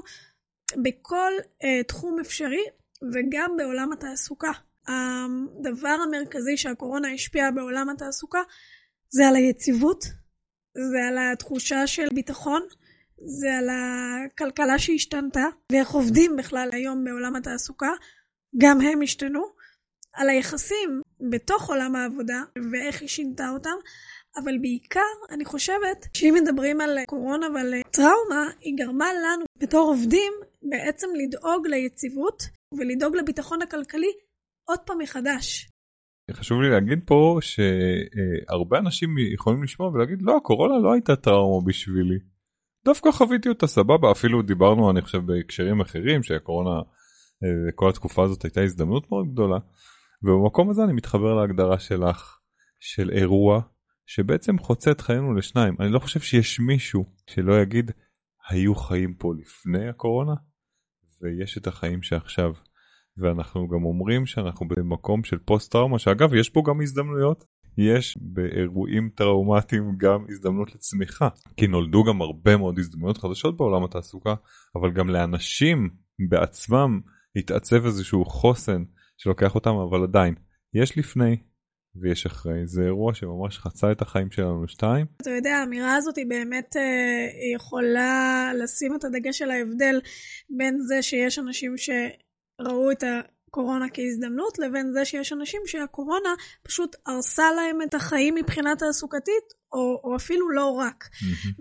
בכל 0.82 1.32
uh, 1.38 1.86
תחום 1.88 2.20
אפשרי 2.20 2.64
וגם 3.12 3.56
בעולם 3.56 3.92
התעסוקה. 3.92 4.52
הדבר 4.88 5.96
המרכזי 6.04 6.56
שהקורונה 6.56 7.08
השפיעה 7.12 7.50
בעולם 7.50 7.88
התעסוקה 7.90 8.38
זה 9.08 9.28
על 9.28 9.36
היציבות, 9.36 10.04
זה 10.92 11.06
על 11.08 11.18
התחושה 11.18 11.86
של 11.86 12.06
ביטחון, 12.14 12.62
זה 13.18 13.54
על 13.58 13.68
הכלכלה 13.70 14.78
שהשתנתה, 14.78 15.44
ואיך 15.72 15.90
עובדים 15.90 16.36
בכלל 16.36 16.68
היום 16.72 17.04
בעולם 17.04 17.36
התעסוקה, 17.36 17.90
גם 18.58 18.80
הם 18.80 19.02
השתנו, 19.02 19.44
על 20.12 20.28
היחסים 20.28 21.00
בתוך 21.30 21.68
עולם 21.70 21.96
העבודה 21.96 22.42
ואיך 22.72 23.00
היא 23.00 23.08
שינתה 23.08 23.48
אותם, 23.48 23.76
אבל 24.36 24.58
בעיקר 24.58 25.00
אני 25.30 25.44
חושבת 25.44 26.06
שאם 26.12 26.34
מדברים 26.42 26.80
על 26.80 26.98
קורונה 27.06 27.46
ועל 27.54 27.74
טראומה, 27.90 28.50
היא 28.60 28.74
גרמה 28.76 29.12
לנו 29.12 29.44
בתור 29.58 29.88
עובדים 29.88 30.32
בעצם 30.62 31.06
לדאוג 31.14 31.66
ליציבות 31.66 32.42
ולדאוג 32.78 33.16
לביטחון 33.16 33.62
הכלכלי 33.62 34.12
עוד 34.64 34.78
פעם 34.80 34.98
מחדש. 34.98 35.70
חשוב 36.32 36.60
לי 36.60 36.70
להגיד 36.70 37.00
פה 37.06 37.38
שהרבה 37.40 38.78
אנשים 38.78 39.14
יכולים 39.34 39.62
לשמוע 39.62 39.88
ולהגיד 39.88 40.22
לא 40.22 40.36
הקורונה 40.36 40.78
לא 40.78 40.92
הייתה 40.92 41.16
טראומה 41.16 41.66
בשבילי. 41.66 42.18
דווקא 42.84 43.10
חוויתי 43.10 43.48
אותה 43.48 43.66
סבבה 43.66 44.12
אפילו 44.12 44.42
דיברנו 44.42 44.90
אני 44.90 45.02
חושב 45.02 45.18
בהקשרים 45.26 45.80
אחרים 45.80 46.22
שהקורונה 46.22 46.78
אה, 47.44 47.72
כל 47.74 47.88
התקופה 47.88 48.24
הזאת 48.24 48.44
הייתה 48.44 48.60
הזדמנות 48.62 49.10
מאוד 49.10 49.32
גדולה 49.32 49.58
ובמקום 50.22 50.70
הזה 50.70 50.84
אני 50.84 50.92
מתחבר 50.92 51.34
להגדרה 51.34 51.78
שלך 51.78 52.38
של 52.80 53.10
אירוע 53.10 53.60
שבעצם 54.06 54.58
חוצה 54.58 54.90
את 54.90 55.00
חיינו 55.00 55.34
לשניים 55.34 55.76
אני 55.80 55.92
לא 55.92 55.98
חושב 55.98 56.20
שיש 56.20 56.60
מישהו 56.60 57.04
שלא 57.26 57.60
יגיד 57.62 57.90
היו 58.48 58.74
חיים 58.74 59.14
פה 59.14 59.32
לפני 59.38 59.88
הקורונה 59.88 60.34
ויש 61.22 61.58
את 61.58 61.66
החיים 61.66 62.02
שעכשיו 62.02 62.52
ואנחנו 63.18 63.68
גם 63.68 63.84
אומרים 63.84 64.26
שאנחנו 64.26 64.68
במקום 64.68 65.24
של 65.24 65.38
פוסט 65.38 65.72
טראומה 65.72 65.98
שאגב 65.98 66.34
יש 66.34 66.50
פה 66.50 66.62
גם 66.66 66.80
הזדמנויות 66.80 67.44
יש 67.78 68.18
באירועים 68.20 69.10
טראומטיים 69.14 69.96
גם 69.96 70.24
הזדמנות 70.28 70.74
לצמיחה 70.74 71.28
כי 71.56 71.66
נולדו 71.66 72.04
גם 72.04 72.22
הרבה 72.22 72.56
מאוד 72.56 72.78
הזדמנויות 72.78 73.18
חדשות 73.18 73.56
בעולם 73.56 73.84
התעסוקה 73.84 74.34
אבל 74.76 74.92
גם 74.92 75.08
לאנשים 75.08 75.90
בעצמם 76.28 77.00
התעצב 77.36 77.84
איזשהו 77.84 78.24
חוסן 78.24 78.84
שלוקח 79.16 79.54
אותם 79.54 79.74
אבל 79.74 80.02
עדיין 80.02 80.34
יש 80.74 80.98
לפני 80.98 81.36
ויש 82.00 82.26
אחרי 82.26 82.66
זה 82.66 82.82
אירוע 82.82 83.14
שממש 83.14 83.58
חצה 83.58 83.92
את 83.92 84.02
החיים 84.02 84.30
שלנו 84.30 84.64
לשתיים. 84.64 85.06
אתה 85.22 85.30
יודע 85.30 85.56
האמירה 85.56 85.94
הזאת 85.94 86.16
היא 86.16 86.26
באמת 86.28 86.76
אה, 86.76 87.54
יכולה 87.54 88.50
לשים 88.62 88.94
את 88.94 89.04
הדגש 89.04 89.42
על 89.42 89.50
ההבדל 89.50 90.00
בין 90.56 90.78
זה 90.80 91.02
שיש 91.02 91.38
אנשים 91.38 91.76
שראו 92.62 92.90
את 92.90 93.02
ה... 93.02 93.20
קורונה 93.50 93.86
כהזדמנות, 93.94 94.58
לבין 94.58 94.92
זה 94.92 95.04
שיש 95.04 95.32
אנשים 95.32 95.62
שהקורונה 95.66 96.28
פשוט 96.62 96.96
הרסה 97.06 97.52
להם 97.52 97.82
את 97.82 97.94
החיים 97.94 98.34
מבחינה 98.34 98.76
תעסוקתית, 98.76 99.44
או, 99.72 100.00
או 100.04 100.16
אפילו 100.16 100.50
לא 100.50 100.70
רק. 100.70 101.04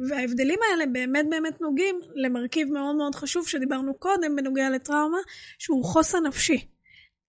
וההבדלים 0.09 0.59
האלה 0.71 0.85
באמת 0.85 1.25
באמת 1.29 1.61
נוגעים 1.61 1.99
למרכיב 2.15 2.71
מאוד 2.71 2.95
מאוד 2.95 3.15
חשוב 3.15 3.47
שדיברנו 3.47 3.93
קודם 3.93 4.35
בנוגע 4.35 4.69
לטראומה, 4.69 5.17
שהוא 5.59 5.85
חוסן 5.85 6.25
נפשי. 6.27 6.67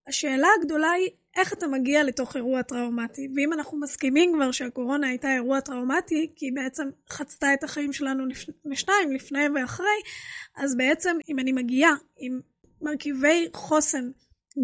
השאלה 0.07 0.47
הגדולה 0.59 0.91
היא 0.91 1.09
איך 1.37 1.53
אתה 1.53 1.67
מגיע 1.67 2.03
לתוך 2.03 2.35
אירוע 2.35 2.61
טראומטי. 2.61 3.27
ואם 3.35 3.53
אנחנו 3.53 3.79
מסכימים 3.79 4.33
כבר 4.35 4.51
שהקורונה 4.51 5.07
הייתה 5.07 5.33
אירוע 5.33 5.59
טראומטי, 5.59 6.31
כי 6.35 6.45
היא 6.45 6.53
בעצם 6.55 6.89
חצתה 7.09 7.53
את 7.53 7.63
החיים 7.63 7.93
שלנו 7.93 8.23
לשניים, 8.65 9.11
לפני 9.11 9.49
ואחרי, 9.55 9.99
אז 10.55 10.77
בעצם 10.77 11.17
אם 11.29 11.39
אני 11.39 11.51
מגיעה 11.51 11.93
עם 12.17 12.39
מרכיבי 12.81 13.47
חוסן 13.53 14.09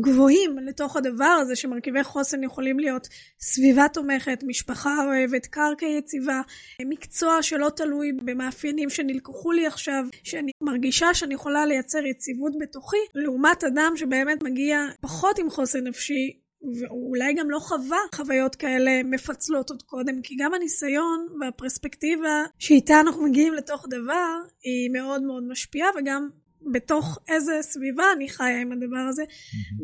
גבוהים 0.01 0.57
לתוך 0.57 0.95
הדבר 0.95 1.37
הזה, 1.41 1.55
שמרכיבי 1.55 2.03
חוסן 2.03 2.43
יכולים 2.43 2.79
להיות 2.79 3.07
סביבה 3.39 3.85
תומכת, 3.93 4.39
משפחה 4.47 5.05
אוהבת, 5.05 5.45
קרקע 5.45 5.85
יציבה, 5.85 6.41
מקצוע 6.85 7.41
שלא 7.41 7.69
תלוי 7.75 8.11
במאפיינים 8.11 8.89
שנלקחו 8.89 9.51
לי 9.51 9.67
עכשיו, 9.67 10.03
שאני 10.23 10.51
מרגישה 10.61 11.13
שאני 11.13 11.33
יכולה 11.33 11.65
לייצר 11.65 12.05
יציבות 12.05 12.53
בתוכי, 12.59 12.97
לעומת 13.15 13.63
אדם 13.63 13.93
שבאמת 13.95 14.43
מגיע 14.43 14.79
פחות 15.01 15.39
עם 15.39 15.49
חוסן 15.49 15.87
נפשי, 15.87 16.39
ואולי 16.79 17.33
גם 17.33 17.49
לא 17.49 17.59
חווה 17.59 17.97
חוויות 18.15 18.55
כאלה 18.55 19.03
מפצלות 19.03 19.69
עוד 19.69 19.81
קודם, 19.81 20.21
כי 20.21 20.35
גם 20.39 20.53
הניסיון 20.53 21.27
והפרספקטיבה 21.41 22.43
שאיתה 22.59 22.99
אנחנו 22.99 23.23
מגיעים 23.23 23.53
לתוך 23.53 23.85
דבר, 23.89 24.35
היא 24.63 24.89
מאוד 24.93 25.23
מאוד 25.23 25.43
משפיעה, 25.47 25.89
וגם 25.99 26.29
בתוך 26.71 27.19
איזה 27.27 27.57
סביבה 27.61 28.03
אני 28.15 28.29
חיה 28.29 28.61
עם 28.61 28.71
הדבר 28.71 29.05
הזה, 29.09 29.23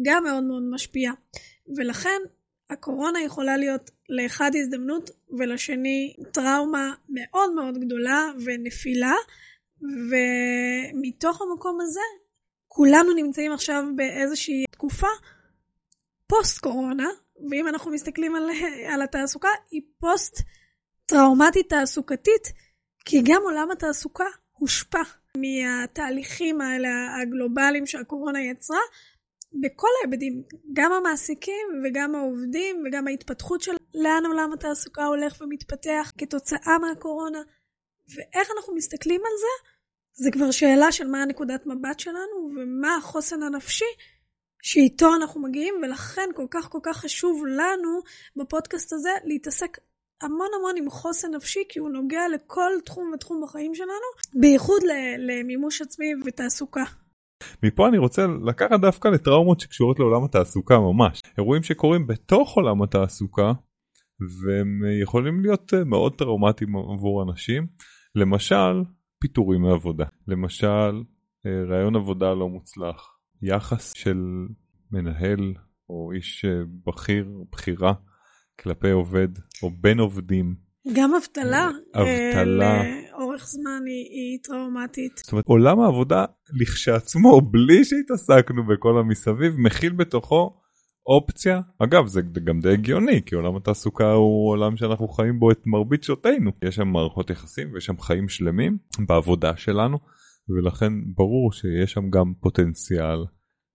גם 0.02 0.24
מאוד 0.24 0.44
מאוד 0.44 0.64
משפיע. 0.64 1.12
ולכן 1.78 2.20
הקורונה 2.70 3.22
יכולה 3.22 3.58
להיות 3.58 3.92
לאחד 4.10 4.52
הזדמנות 4.56 5.10
ולשני 5.38 6.16
טראומה 6.32 6.94
מאוד 7.10 7.54
מאוד 7.54 7.78
גדולה 7.78 8.26
ונפילה, 8.46 9.14
ומתוך 9.82 11.42
המקום 11.42 11.82
הזה 11.82 12.00
כולנו 12.68 13.14
נמצאים 13.14 13.52
עכשיו 13.52 13.84
באיזושהי 13.96 14.66
תקופה 14.72 15.08
פוסט 16.28 16.60
קורונה, 16.60 17.08
ואם 17.52 17.68
אנחנו 17.68 17.92
מסתכלים 17.92 18.36
על, 18.36 18.50
על 18.94 19.02
התעסוקה, 19.02 19.50
היא 19.72 19.82
פוסט 20.00 20.42
טראומטית 21.06 21.70
תעסוקתית, 21.70 22.54
כי 23.06 23.22
גם 23.24 23.42
עולם 23.44 23.72
התעסוקה 23.72 24.26
הושפע 24.52 25.02
מהתהליכים 25.38 26.62
האלה 26.62 26.90
הגלובליים 27.22 27.86
שהקורונה 27.86 28.42
יצרה, 28.42 28.80
בכל 29.54 29.88
ההיבטים, 30.02 30.44
גם 30.74 30.92
המעסיקים 30.92 31.68
וגם 31.84 32.16
העובדים 32.16 32.84
וגם 32.86 33.08
ההתפתחות 33.08 33.62
של 33.62 33.72
לאן 33.94 34.26
עולם 34.26 34.54
התעסוקה 34.54 35.06
הולך 35.06 35.42
ומתפתח 35.42 36.12
כתוצאה 36.18 36.78
מהקורונה, 36.82 37.42
ואיך 38.16 38.50
אנחנו 38.58 38.76
מסתכלים 38.76 39.22
על 39.22 39.38
זה, 39.40 39.70
זה 40.24 40.32
כבר 40.32 40.52
שאלה 40.52 40.92
של 40.92 41.08
מה 41.08 41.22
הנקודת 41.22 41.66
מבט 41.66 42.00
שלנו 42.00 42.50
ומה 42.56 42.96
החוסן 42.96 43.44
הנפשי 43.44 43.86
שאיתו 44.62 45.16
אנחנו 45.16 45.42
מגיעים, 45.42 45.76
ולכן 45.84 46.30
כל 46.36 46.46
כך 46.52 46.70
כל 46.70 46.80
כך 46.84 46.98
חשוב 46.98 47.46
לנו 47.46 48.00
בפודקאסט 48.36 48.94
הזה 48.94 49.10
להתעסק 49.24 49.78
המון 50.22 50.48
המון 50.60 50.76
עם 50.78 50.90
חוסן 50.90 51.36
נפשי, 51.36 51.60
כי 51.70 51.80
הוא 51.80 51.90
נוגע 51.90 52.22
לכל 52.34 52.72
תחום 52.86 53.12
ותחום 53.14 53.42
בחיים 53.44 53.76
שלנו, 53.76 54.40
בייחוד 54.42 54.82
למימוש 55.18 55.82
עצמי 55.82 56.06
ותעסוקה. 56.26 56.84
מפה 57.64 57.88
אני 57.88 57.98
רוצה 57.98 58.26
לקחת 58.46 58.80
דווקא 58.82 59.08
לטראומות 59.08 59.60
שקשורות 59.60 60.00
לעולם 60.00 60.24
התעסוקה 60.24 60.80
ממש. 60.80 61.22
אירועים 61.38 61.64
שקורים 61.64 62.08
בתוך 62.08 62.56
עולם 62.56 62.82
התעסוקה, 62.82 63.52
והם 64.20 64.82
יכולים 65.02 65.42
להיות 65.42 65.74
מאוד 65.86 66.16
טראומטיים 66.18 66.76
עבור 66.76 67.24
אנשים. 67.24 67.68
למשל, 68.16 68.84
פיטורים 69.20 69.62
מעבודה. 69.62 70.06
למשל, 70.28 71.04
רעיון 71.46 71.96
עבודה 71.96 72.34
לא 72.34 72.50
מוצלח. 72.50 73.18
יחס 73.42 73.94
של 73.96 74.18
מנהל 74.92 75.54
או 75.90 76.12
איש 76.16 76.46
בכיר, 76.88 77.28
בכירה, 77.52 77.94
כלפי 78.64 78.92
עובד 78.92 79.28
או 79.64 79.72
בין 79.82 80.00
עובדים. 80.00 80.56
גם 80.94 81.12
אבטלה. 81.16 81.70
אבטלה. 81.96 82.84
לאורך 82.84 83.48
זמן 83.48 83.82
היא, 83.86 84.06
היא 84.12 84.40
טראומטית. 84.44 85.18
זאת 85.18 85.32
אומרת, 85.32 85.46
עולם 85.48 85.80
העבודה 85.80 86.26
לכשעצמו, 86.62 87.42
בלי 87.52 87.86
שהתעסקנו 87.86 88.68
בכל 88.68 89.00
המסביב, 89.00 89.54
מכיל 89.58 89.94
בתוכו 89.94 90.60
אופציה. 91.08 91.62
אגב, 91.80 92.08
זה 92.08 92.22
גם 92.44 92.60
די 92.60 92.74
הגיוני, 92.74 93.22
כי 93.26 93.36
עולם 93.36 93.56
התעסוקה 93.56 94.12
הוא 94.12 94.50
עולם 94.50 94.78
שאנחנו 94.78 95.08
חיים 95.08 95.40
בו 95.40 95.52
את 95.52 95.62
מרבית 95.66 96.04
שעותינו. 96.04 96.52
יש 96.64 96.76
שם 96.76 96.88
מערכות 96.88 97.30
יחסים 97.30 97.74
ויש 97.74 97.86
שם 97.86 98.00
חיים 98.00 98.30
שלמים 98.30 98.78
בעבודה 99.08 99.58
שלנו. 99.58 99.98
ולכן 100.50 100.94
ברור 101.16 101.54
שיש 101.54 101.92
שם 101.92 102.10
גם 102.10 102.34
פוטנציאל 102.40 103.26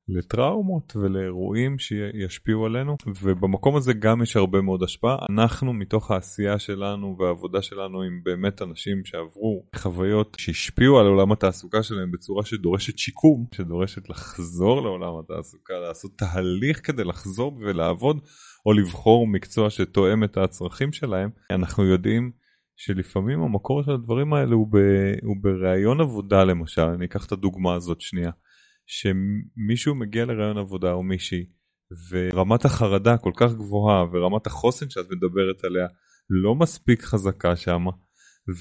לטראומות 0.09 0.97
ולאירועים 0.97 1.79
שישפיעו 1.79 2.67
עלינו 2.67 2.97
ובמקום 3.23 3.77
הזה 3.77 3.93
גם 3.93 4.23
יש 4.23 4.37
הרבה 4.37 4.61
מאוד 4.61 4.83
השפעה. 4.83 5.17
אנחנו 5.31 5.73
מתוך 5.73 6.11
העשייה 6.11 6.59
שלנו 6.59 7.17
והעבודה 7.19 7.63
שלנו 7.63 8.03
עם 8.03 8.21
באמת 8.25 8.63
אנשים 8.63 9.05
שעברו 9.05 9.67
חוויות 9.75 10.37
שהשפיעו 10.41 10.99
על 10.99 11.07
עולם 11.07 11.33
התעסוקה 11.33 11.83
שלהם 11.83 12.11
בצורה 12.11 12.45
שדורשת 12.45 12.99
שיקום 12.99 13.47
שדורשת 13.55 14.09
לחזור 14.09 14.83
לעולם 14.83 15.13
התעסוקה 15.19 15.75
לעשות 15.89 16.11
תהליך 16.19 16.87
כדי 16.87 17.05
לחזור 17.05 17.59
ולעבוד 17.61 18.21
או 18.67 18.73
לבחור 18.73 19.27
מקצוע 19.27 19.71
שתואם 19.71 20.25
את 20.25 20.37
הצרכים 20.37 20.93
שלהם 20.93 21.31
אנחנו 21.51 21.85
יודעים 21.85 22.31
שלפעמים 22.77 23.41
המקור 23.41 23.83
של 23.83 23.91
הדברים 23.91 24.35
האלה 24.35 24.55
הוא, 24.55 24.69
ב, 24.73 24.77
הוא 25.23 25.37
בראיון 25.41 26.01
עבודה 26.01 26.45
למשל, 26.45 26.83
אני 26.83 27.05
אקח 27.05 27.27
את 27.27 27.33
הדוגמה 27.33 27.75
הזאת 27.75 28.01
שנייה, 28.01 28.31
שמישהו 28.87 29.95
מגיע 29.95 30.25
לראיון 30.25 30.59
עבודה 30.59 30.93
או 30.93 31.03
מישהי 31.03 31.45
ורמת 32.11 32.65
החרדה 32.65 33.17
כל 33.17 33.33
כך 33.37 33.53
גבוהה 33.53 34.05
ורמת 34.13 34.47
החוסן 34.47 34.91
שאת 34.91 35.07
מדברת 35.11 35.65
עליה 35.65 35.87
לא 36.31 36.55
מספיק 36.55 37.03
חזקה 37.03 37.57
שמה 37.57 37.91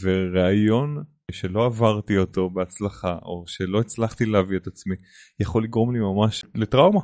וראיון 0.02 1.04
שלא 1.32 1.66
עברתי 1.66 2.18
אותו 2.18 2.50
בהצלחה 2.50 3.18
או 3.22 3.44
שלא 3.48 3.80
הצלחתי 3.80 4.26
להביא 4.26 4.58
את 4.58 4.68
עצמי 4.68 4.96
יכול 5.40 5.64
לגרום 5.64 5.94
לי 5.94 6.00
ממש 6.00 6.46
לטראומה 6.56 7.00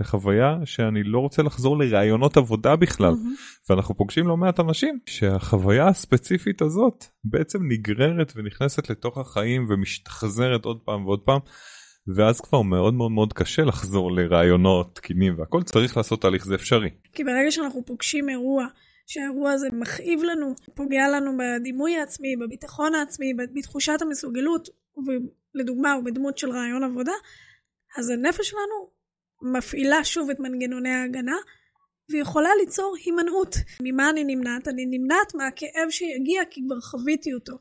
לחוויה 0.00 0.58
שאני 0.64 1.02
לא 1.02 1.18
רוצה 1.18 1.42
לחזור 1.42 1.78
לראיונות 1.78 2.36
עבודה 2.36 2.76
בכלל 2.76 3.12
mm-hmm. 3.12 3.70
ואנחנו 3.70 3.96
פוגשים 3.96 4.28
לא 4.28 4.36
מעט 4.36 4.60
אנשים 4.60 4.98
שהחוויה 5.06 5.88
הספציפית 5.88 6.62
הזאת 6.62 7.04
בעצם 7.24 7.58
נגררת 7.68 8.32
ונכנסת 8.36 8.90
לתוך 8.90 9.18
החיים 9.18 9.66
ומשתחזרת 9.70 10.64
עוד 10.64 10.80
פעם 10.84 11.06
ועוד 11.06 11.20
פעם 11.20 11.40
ואז 12.14 12.40
כבר 12.40 12.62
מאוד 12.62 12.94
מאוד 12.94 13.10
מאוד 13.10 13.32
קשה 13.32 13.62
לחזור 13.62 14.12
לראיונות 14.12 14.94
תקינים 14.94 15.38
והכל 15.38 15.62
צריך 15.62 15.96
לעשות 15.96 16.22
תהליך 16.22 16.44
זה 16.44 16.54
אפשרי. 16.54 16.90
כי 17.12 17.24
ברגע 17.24 17.50
שאנחנו 17.50 17.82
פוגשים 17.86 18.28
אירוע 18.28 18.66
שהאירוע 19.06 19.52
הזה 19.52 19.68
מכאיב 19.72 20.22
לנו, 20.22 20.54
פוגע 20.74 21.08
לנו 21.08 21.32
בדימוי 21.38 21.96
העצמי, 21.96 22.36
בביטחון 22.36 22.94
העצמי, 22.94 23.34
בתחושת 23.54 24.02
המסוגלות, 24.02 24.68
ולדוגמה 25.06 25.92
הוא 25.92 26.04
בדמות 26.04 26.38
של 26.38 26.50
רעיון 26.50 26.84
עבודה, 26.84 27.12
אז 27.98 28.10
הנפש 28.10 28.48
שלנו 28.48 28.90
מפעילה 29.42 30.04
שוב 30.04 30.30
את 30.30 30.40
מנגנוני 30.40 30.90
ההגנה, 30.90 31.36
ויכולה 32.10 32.48
ליצור 32.60 32.96
הימנעות. 33.04 33.56
ממה 33.82 34.10
אני 34.10 34.24
נמנעת? 34.24 34.68
אני 34.68 34.86
נמנעת 34.86 35.34
מהכאב 35.34 35.90
שיגיע 35.90 36.42
כי 36.50 36.60
כבר 36.66 36.80
חוויתי 36.80 37.34
אותו. 37.34 37.52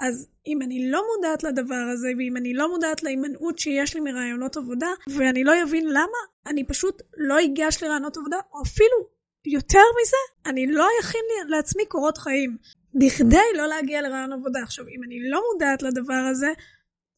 אז 0.00 0.28
אם 0.46 0.62
אני 0.62 0.90
לא 0.90 1.02
מודעת 1.16 1.44
לדבר 1.44 1.88
הזה, 1.92 2.08
ואם 2.18 2.36
אני 2.36 2.54
לא 2.54 2.68
מודעת 2.68 3.02
להימנעות 3.02 3.58
שיש 3.58 3.94
לי 3.94 4.00
מרעיונות 4.00 4.56
עבודה, 4.56 4.90
ואני 5.16 5.44
לא 5.44 5.52
אבין 5.62 5.86
למה, 5.88 6.20
אני 6.46 6.64
פשוט 6.64 7.02
לא 7.16 7.44
אגש 7.44 7.82
לרעיונות 7.82 8.16
עבודה, 8.16 8.38
או 8.52 8.62
אפילו 8.62 9.16
יותר 9.46 9.78
מזה, 10.00 10.50
אני 10.50 10.66
לא 10.66 10.86
אכין 11.00 11.20
לעצמי 11.48 11.86
קורות 11.86 12.18
חיים. 12.18 12.56
בכדי 12.94 13.46
לא 13.56 13.66
להגיע 13.66 14.02
לרעיון 14.02 14.32
עבודה. 14.32 14.62
עכשיו, 14.62 14.84
אם 14.88 15.04
אני 15.06 15.30
לא 15.30 15.42
מודעת 15.52 15.82
לדבר 15.82 16.22
הזה, 16.30 16.48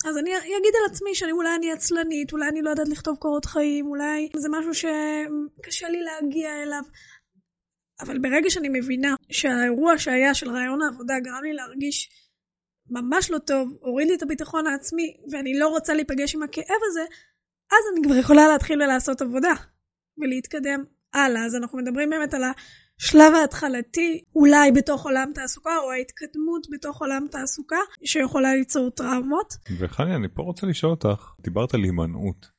אז 0.08 0.18
אני 0.18 0.36
אגיד 0.36 0.74
על 0.80 0.92
עצמי 0.92 1.14
שאני 1.14 1.32
אולי 1.32 1.54
אני 1.54 1.72
עצלנית, 1.72 2.32
אולי 2.32 2.48
אני 2.48 2.62
לא 2.62 2.70
יודעת 2.70 2.88
לכתוב 2.88 3.16
קורות 3.16 3.44
חיים, 3.44 3.86
אולי 3.86 4.28
זה 4.36 4.48
משהו 4.50 4.74
שקשה 4.74 5.88
לי 5.88 6.02
להגיע 6.02 6.62
אליו. 6.62 6.82
אבל 8.00 8.18
ברגע 8.18 8.50
שאני 8.50 8.68
מבינה 8.68 9.14
שהאירוע 9.30 9.98
שהיה 9.98 10.34
של 10.34 10.50
רעיון 10.50 10.82
העבודה 10.82 11.14
גרם 11.20 11.42
לי 11.42 11.52
להרגיש 11.52 12.10
ממש 12.90 13.30
לא 13.30 13.38
טוב, 13.38 13.76
הוריד 13.80 14.08
לי 14.08 14.14
את 14.14 14.22
הביטחון 14.22 14.66
העצמי, 14.66 15.16
ואני 15.30 15.58
לא 15.58 15.68
רוצה 15.68 15.94
להיפגש 15.94 16.34
עם 16.34 16.42
הכאב 16.42 16.80
הזה, 16.90 17.04
אז 17.70 17.78
אני 17.92 18.04
כבר 18.04 18.16
יכולה 18.16 18.48
להתחיל 18.48 18.82
ולעשות 18.82 19.22
עבודה, 19.22 19.52
ולהתקדם 20.18 20.84
הלאה. 21.14 21.44
אז 21.44 21.54
אנחנו 21.54 21.78
מדברים 21.78 22.10
באמת 22.10 22.34
על 22.34 22.42
השלב 22.42 23.34
ההתחלתי, 23.34 24.24
אולי 24.36 24.72
בתוך 24.72 25.04
עולם 25.04 25.30
תעסוקה, 25.34 25.76
או 25.84 25.90
ההתקדמות 25.90 26.66
בתוך 26.70 27.00
עולם 27.00 27.26
תעסוקה, 27.30 27.78
שיכולה 28.04 28.54
ליצור 28.54 28.90
טראומות. 28.90 29.54
וחני, 29.78 30.14
אני 30.16 30.28
פה 30.34 30.42
רוצה 30.42 30.66
לשאול 30.66 30.90
אותך, 30.92 31.32
דיברת 31.40 31.74
על 31.74 31.80
הימנעות. 31.80 32.57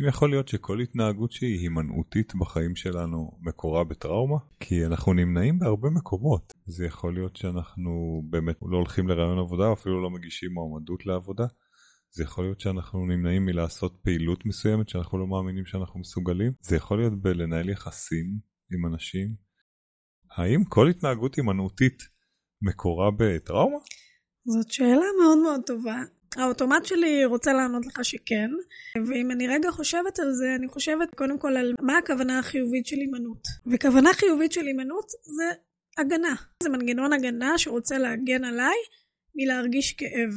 אם 0.00 0.08
יכול 0.08 0.30
להיות 0.30 0.48
שכל 0.48 0.80
התנהגות 0.80 1.32
שהיא 1.32 1.58
הימנעותית 1.58 2.34
בחיים 2.34 2.76
שלנו 2.76 3.38
מקורה 3.40 3.84
בטראומה? 3.84 4.36
כי 4.60 4.86
אנחנו 4.86 5.12
נמנעים 5.12 5.58
בהרבה 5.58 5.90
מקומות. 5.90 6.52
זה 6.66 6.86
יכול 6.86 7.14
להיות 7.14 7.36
שאנחנו 7.36 8.22
באמת 8.30 8.56
לא 8.62 8.76
הולכים 8.76 9.08
לרעיון 9.08 9.38
עבודה, 9.38 9.72
אפילו 9.72 10.02
לא 10.02 10.10
מגישים 10.10 10.52
מועמדות 10.52 11.06
לעבודה. 11.06 11.46
זה 12.10 12.22
יכול 12.22 12.44
להיות 12.44 12.60
שאנחנו 12.60 13.06
נמנעים 13.06 13.46
מלעשות 13.46 13.98
פעילות 14.02 14.46
מסוימת 14.46 14.88
שאנחנו 14.88 15.18
לא 15.18 15.26
מאמינים 15.26 15.66
שאנחנו 15.66 16.00
מסוגלים. 16.00 16.52
זה 16.60 16.76
יכול 16.76 16.98
להיות 16.98 17.22
בלנהל 17.22 17.68
יחסים 17.68 18.38
עם 18.72 18.86
אנשים. 18.86 19.34
האם 20.36 20.64
כל 20.64 20.88
התנהגות 20.88 21.34
הימנעותית 21.34 22.02
מקורה 22.62 23.10
בטראומה? 23.18 23.78
זאת 24.44 24.72
שאלה 24.72 25.06
מאוד 25.22 25.38
מאוד 25.42 25.60
טובה. 25.66 25.96
האוטומט 26.36 26.86
שלי 26.86 27.24
רוצה 27.24 27.52
לענות 27.52 27.86
לך 27.86 28.04
שכן, 28.04 28.50
ואם 29.06 29.30
אני 29.30 29.48
רגע 29.48 29.70
חושבת 29.70 30.18
על 30.18 30.32
זה, 30.32 30.54
אני 30.54 30.68
חושבת 30.68 31.14
קודם 31.14 31.38
כל 31.38 31.56
על 31.56 31.74
מה 31.80 31.98
הכוונה 31.98 32.38
החיובית 32.38 32.86
של 32.86 32.96
הימנעות. 32.96 33.42
וכוונה 33.66 34.12
חיובית 34.12 34.52
של 34.52 34.66
הימנעות 34.66 35.08
זה 35.08 35.44
הגנה. 35.98 36.34
זה 36.62 36.68
מנגנון 36.68 37.12
הגנה 37.12 37.58
שרוצה 37.58 37.98
להגן 37.98 38.44
עליי 38.44 38.76
מלהרגיש 39.34 39.92
כאב. 39.92 40.30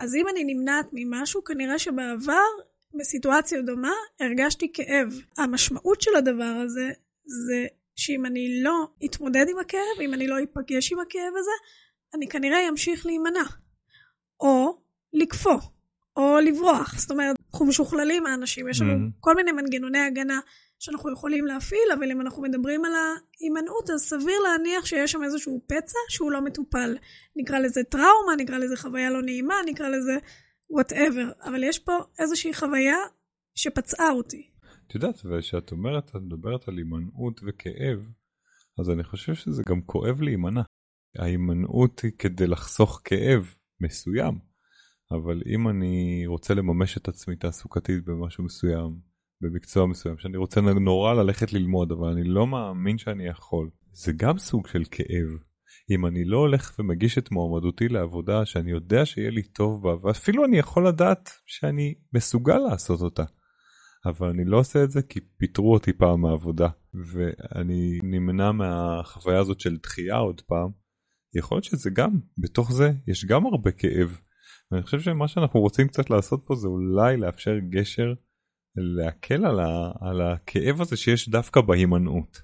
אז 0.00 0.14
אם 0.14 0.28
אני 0.28 0.44
נמנעת 0.44 0.86
ממשהו, 0.92 1.44
כנראה 1.44 1.78
שבעבר, 1.78 2.48
בסיטואציה 2.94 3.62
דומה, 3.62 3.92
הרגשתי 4.20 4.70
כאב. 4.74 5.08
המשמעות 5.38 6.00
של 6.00 6.16
הדבר 6.16 6.60
הזה, 6.64 6.90
זה 7.24 7.66
שאם 7.96 8.26
אני 8.26 8.62
לא 8.62 8.88
אתמודד 9.04 9.46
עם 9.48 9.58
הכאב, 9.58 10.00
אם 10.00 10.14
אני 10.14 10.26
לא 10.26 10.36
אפגש 10.38 10.92
עם 10.92 10.98
הכאב 10.98 11.32
הזה, 11.38 11.50
אני 12.14 12.28
כנראה 12.28 12.68
אמשיך 12.68 13.06
להימנע. 13.06 13.44
או 14.40 14.81
לקפוא, 15.12 15.58
או 16.16 16.38
לברוח. 16.40 16.98
זאת 16.98 17.10
אומרת, 17.10 17.36
אנחנו 17.52 17.66
משוכללים 17.66 18.26
האנשים, 18.26 18.68
יש 18.68 18.80
לנו 18.80 18.92
mm-hmm. 18.92 19.20
כל 19.20 19.34
מיני 19.34 19.52
מנגנוני 19.52 19.98
הגנה 19.98 20.40
שאנחנו 20.78 21.12
יכולים 21.12 21.46
להפעיל, 21.46 21.92
אבל 21.94 22.10
אם 22.10 22.20
אנחנו 22.20 22.42
מדברים 22.42 22.84
על 22.84 22.92
ההימנעות, 22.92 23.90
אז 23.90 24.00
סביר 24.00 24.40
להניח 24.40 24.86
שיש 24.86 25.12
שם 25.12 25.22
איזשהו 25.24 25.60
פצע 25.66 25.98
שהוא 26.08 26.32
לא 26.32 26.40
מטופל. 26.40 26.96
נקרא 27.36 27.58
לזה 27.58 27.84
טראומה, 27.84 28.36
נקרא 28.38 28.58
לזה 28.58 28.76
חוויה 28.76 29.10
לא 29.10 29.22
נעימה, 29.22 29.54
נקרא 29.66 29.88
לזה 29.88 30.18
וואטאבר. 30.70 31.30
אבל 31.44 31.64
יש 31.64 31.78
פה 31.78 31.92
איזושהי 32.18 32.54
חוויה 32.54 32.96
שפצעה 33.54 34.10
אותי. 34.10 34.48
את 34.86 34.94
יודעת, 34.94 35.14
וכשאת 35.24 35.72
אומרת, 35.72 36.08
את 36.08 36.14
מדברת 36.14 36.68
על 36.68 36.76
הימנעות 36.76 37.40
וכאב, 37.46 38.08
אז 38.78 38.90
אני 38.90 39.04
חושב 39.04 39.34
שזה 39.34 39.62
גם 39.68 39.80
כואב 39.82 40.22
להימנע. 40.22 40.62
ההימנעות 41.18 42.00
היא 42.00 42.12
כדי 42.18 42.46
לחסוך 42.46 43.00
כאב 43.04 43.54
מסוים, 43.80 44.38
אבל 45.16 45.42
אם 45.46 45.68
אני 45.68 46.22
רוצה 46.26 46.54
לממש 46.54 46.96
את 46.96 47.08
עצמי 47.08 47.36
תעסוקתית 47.36 48.04
במשהו 48.04 48.44
מסוים, 48.44 48.98
במקצוע 49.40 49.86
מסוים, 49.86 50.18
שאני 50.18 50.36
רוצה 50.36 50.60
נורא 50.60 51.14
ללכת 51.14 51.52
ללמוד, 51.52 51.92
אבל 51.92 52.08
אני 52.08 52.24
לא 52.24 52.46
מאמין 52.46 52.98
שאני 52.98 53.26
יכול, 53.26 53.70
זה 53.92 54.12
גם 54.12 54.38
סוג 54.38 54.66
של 54.66 54.82
כאב. 54.90 55.28
אם 55.90 56.06
אני 56.06 56.24
לא 56.24 56.38
הולך 56.38 56.76
ומגיש 56.78 57.18
את 57.18 57.30
מועמדותי 57.30 57.88
לעבודה 57.88 58.44
שאני 58.44 58.70
יודע 58.70 59.06
שיהיה 59.06 59.30
לי 59.30 59.42
טוב 59.42 59.82
בה, 59.82 59.94
ואפילו 60.02 60.44
אני 60.44 60.58
יכול 60.58 60.88
לדעת 60.88 61.30
שאני 61.46 61.94
מסוגל 62.14 62.58
לעשות 62.58 63.00
אותה. 63.00 63.24
אבל 64.06 64.28
אני 64.28 64.44
לא 64.44 64.58
עושה 64.58 64.84
את 64.84 64.90
זה 64.90 65.02
כי 65.02 65.20
פיטרו 65.36 65.72
אותי 65.72 65.92
פעם 65.92 66.20
מהעבודה, 66.20 66.68
ואני 66.94 67.98
נמנע 68.02 68.52
מהחוויה 68.52 69.38
הזאת 69.38 69.60
של 69.60 69.76
דחייה 69.76 70.16
עוד 70.16 70.40
פעם. 70.40 70.70
יכול 71.34 71.56
להיות 71.56 71.64
שזה 71.64 71.90
גם, 71.90 72.20
בתוך 72.38 72.72
זה 72.72 72.92
יש 73.06 73.24
גם 73.24 73.46
הרבה 73.46 73.70
כאב. 73.70 74.18
ואני 74.72 74.82
חושב 74.82 75.00
שמה 75.00 75.28
שאנחנו 75.28 75.60
רוצים 75.60 75.88
קצת 75.88 76.10
לעשות 76.10 76.42
פה 76.46 76.54
זה 76.54 76.68
אולי 76.68 77.16
לאפשר 77.16 77.58
גשר, 77.58 78.14
להקל 78.76 79.46
על, 79.46 79.60
ה, 79.60 79.92
על 80.00 80.20
הכאב 80.20 80.80
הזה 80.80 80.96
שיש 80.96 81.28
דווקא 81.28 81.60
בהימנעות. 81.60 82.42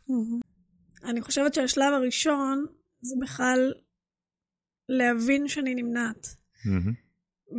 אני 1.04 1.20
חושבת 1.22 1.54
שהשלב 1.54 1.92
הראשון 1.94 2.64
זה 3.00 3.14
בכלל 3.22 3.72
להבין 4.88 5.48
שאני 5.48 5.74
נמנעת. 5.74 6.26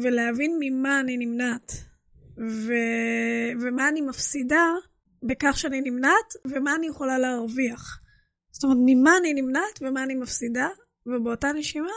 ולהבין 0.03 0.57
ממה 0.59 0.99
אני 0.99 1.17
נמנעת. 1.17 1.71
ו... 2.37 2.73
ומה 3.61 3.89
אני 3.89 4.01
מפסידה 4.01 4.65
בכך 5.23 5.57
שאני 5.57 5.81
נמנעת, 5.81 6.33
ומה 6.45 6.75
אני 6.75 6.87
יכולה 6.87 7.19
להרוויח. 7.19 7.99
זאת 8.51 8.63
אומרת, 8.63 8.77
ממה 8.85 9.11
אני 9.17 9.33
נמנעת 9.33 9.79
ומה 9.81 10.03
אני 10.03 10.15
מפסידה, 10.15 10.67
ובאותה 11.05 11.51
נשימה, 11.51 11.91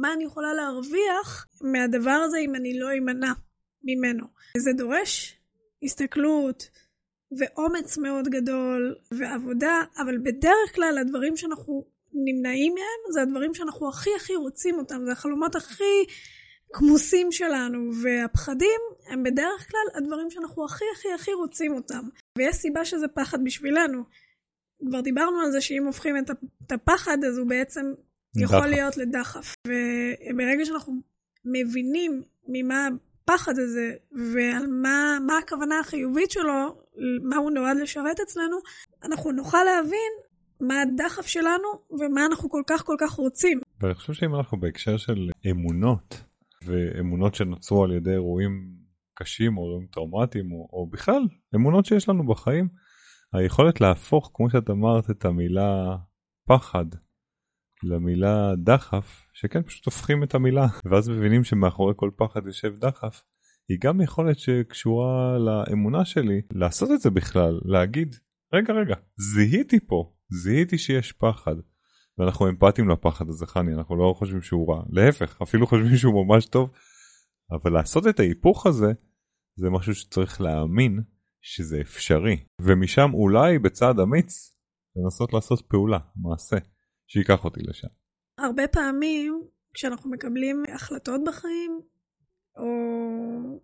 מה 0.00 0.12
אני 0.12 0.24
יכולה 0.24 0.54
להרוויח 0.54 1.46
מהדבר 1.60 2.10
הזה 2.10 2.38
אם 2.38 2.54
אני 2.54 2.78
לא 2.78 2.88
אמנע 2.98 3.32
ממנו. 3.82 4.26
זה 4.58 4.72
דורש 4.72 5.38
הסתכלות 5.82 6.68
ואומץ 7.38 7.98
מאוד 7.98 8.28
גדול 8.28 8.94
ועבודה, 9.10 9.82
אבל 9.98 10.18
בדרך 10.18 10.74
כלל 10.74 10.98
הדברים 10.98 11.36
שאנחנו 11.36 11.84
נמנעים 12.12 12.74
מהם 12.74 13.12
זה 13.12 13.22
הדברים 13.22 13.54
שאנחנו 13.54 13.88
הכי 13.88 14.10
הכי 14.16 14.34
רוצים 14.34 14.78
אותם, 14.78 15.04
זה 15.04 15.12
החלומות 15.12 15.56
הכי 15.56 16.04
כמוסים 16.72 17.32
שלנו, 17.32 17.90
והפחדים 18.02 18.80
הם 19.08 19.22
בדרך 19.22 19.70
כלל 19.70 20.02
הדברים 20.02 20.30
שאנחנו 20.30 20.64
הכי 20.64 20.84
הכי 20.94 21.08
הכי 21.12 21.32
רוצים 21.32 21.74
אותם. 21.74 22.08
ויש 22.38 22.56
סיבה 22.56 22.84
שזה 22.84 23.08
פחד 23.08 23.38
בשבילנו. 23.44 24.02
כבר 24.88 25.00
דיברנו 25.00 25.40
על 25.40 25.52
זה 25.52 25.60
שאם 25.60 25.86
הופכים 25.86 26.16
את 26.16 26.72
הפחד 26.72 27.18
אז 27.28 27.38
הוא 27.38 27.48
בעצם 27.48 27.92
יכול 28.38 28.58
דחף. 28.58 28.66
להיות 28.66 28.96
לדחף. 28.96 29.54
וברגע 29.66 30.64
שאנחנו 30.64 30.92
מבינים 31.44 32.22
ממה 32.48 32.88
הפחד 33.24 33.58
הזה 33.58 33.92
ועל 34.34 34.66
מה, 34.66 35.18
מה 35.26 35.38
הכוונה 35.38 35.78
החיובית 35.78 36.30
שלו, 36.30 36.76
מה 37.22 37.36
הוא 37.36 37.50
נועד 37.50 37.76
לשרת 37.76 38.20
אצלנו, 38.20 38.56
אנחנו 39.04 39.32
נוכל 39.32 39.64
להבין 39.64 40.12
מה 40.60 40.82
הדחף 40.82 41.26
שלנו 41.26 41.68
ומה 41.90 42.26
אנחנו 42.26 42.50
כל 42.50 42.62
כך 42.66 42.84
כל 42.84 42.96
כך 43.00 43.12
רוצים. 43.12 43.60
ואני 43.80 43.94
חושב 43.94 44.12
שאם 44.12 44.34
אנחנו 44.34 44.60
בהקשר 44.60 44.96
של 44.96 45.30
אמונות, 45.50 46.22
ואמונות 46.62 47.34
שנוצרו 47.34 47.84
על 47.84 47.92
ידי 47.92 48.10
אירועים 48.10 48.76
קשים 49.14 49.58
או 49.58 49.64
אירועים 49.64 49.86
טראומטיים 49.92 50.52
או, 50.52 50.68
או 50.72 50.86
בכלל 50.90 51.22
אמונות 51.54 51.86
שיש 51.86 52.08
לנו 52.08 52.26
בחיים, 52.26 52.68
היכולת 53.32 53.80
להפוך, 53.80 54.30
כמו 54.34 54.50
שאת 54.50 54.70
אמרת, 54.70 55.10
את 55.10 55.24
המילה 55.24 55.96
פחד 56.48 56.86
למילה 57.90 58.52
דחף, 58.64 59.26
שכן 59.32 59.62
פשוט 59.62 59.84
הופכים 59.84 60.22
את 60.22 60.34
המילה, 60.34 60.66
ואז 60.90 61.08
מבינים 61.08 61.44
שמאחורי 61.44 61.94
כל 61.96 62.10
פחד 62.16 62.46
יושב 62.46 62.78
דחף, 62.78 63.22
היא 63.68 63.78
גם 63.80 64.00
יכולת 64.00 64.38
שקשורה 64.38 65.38
לאמונה 65.38 66.04
שלי 66.04 66.40
לעשות 66.52 66.90
את 66.90 67.00
זה 67.00 67.10
בכלל, 67.10 67.60
להגיד, 67.64 68.16
רגע 68.54 68.74
רגע, 68.74 68.94
זיהיתי 69.34 69.80
פה, 69.86 70.12
זיהיתי 70.30 70.78
שיש 70.78 71.12
פחד. 71.12 71.54
ואנחנו 72.18 72.48
אמפתיים 72.48 72.88
לפחד 72.88 73.28
הזה 73.28 73.46
חני 73.46 73.74
אנחנו 73.74 73.96
לא 73.96 74.14
חושבים 74.16 74.42
שהוא 74.42 74.72
רע. 74.72 74.82
להפך 74.90 75.42
אפילו 75.42 75.66
חושבים 75.66 75.96
שהוא 75.96 76.26
ממש 76.26 76.46
טוב. 76.46 76.70
אבל 77.50 77.72
לעשות 77.72 78.06
את 78.06 78.20
ההיפוך 78.20 78.66
הזה 78.66 78.92
זה 79.56 79.70
משהו 79.70 79.94
שצריך 79.94 80.40
להאמין 80.40 81.00
שזה 81.40 81.80
אפשרי. 81.80 82.44
ומשם 82.60 83.10
אולי 83.14 83.58
בצעד 83.58 84.00
אמיץ 84.00 84.56
לנסות 84.96 85.32
לעשות 85.32 85.60
פעולה 85.68 85.98
מעשה 86.16 86.56
שייקח 87.06 87.44
אותי 87.44 87.60
לשם. 87.62 87.88
הרבה 88.38 88.68
פעמים 88.68 89.42
כשאנחנו 89.74 90.10
מקבלים 90.10 90.62
החלטות 90.74 91.20
בחיים 91.24 91.80
או 92.56 92.66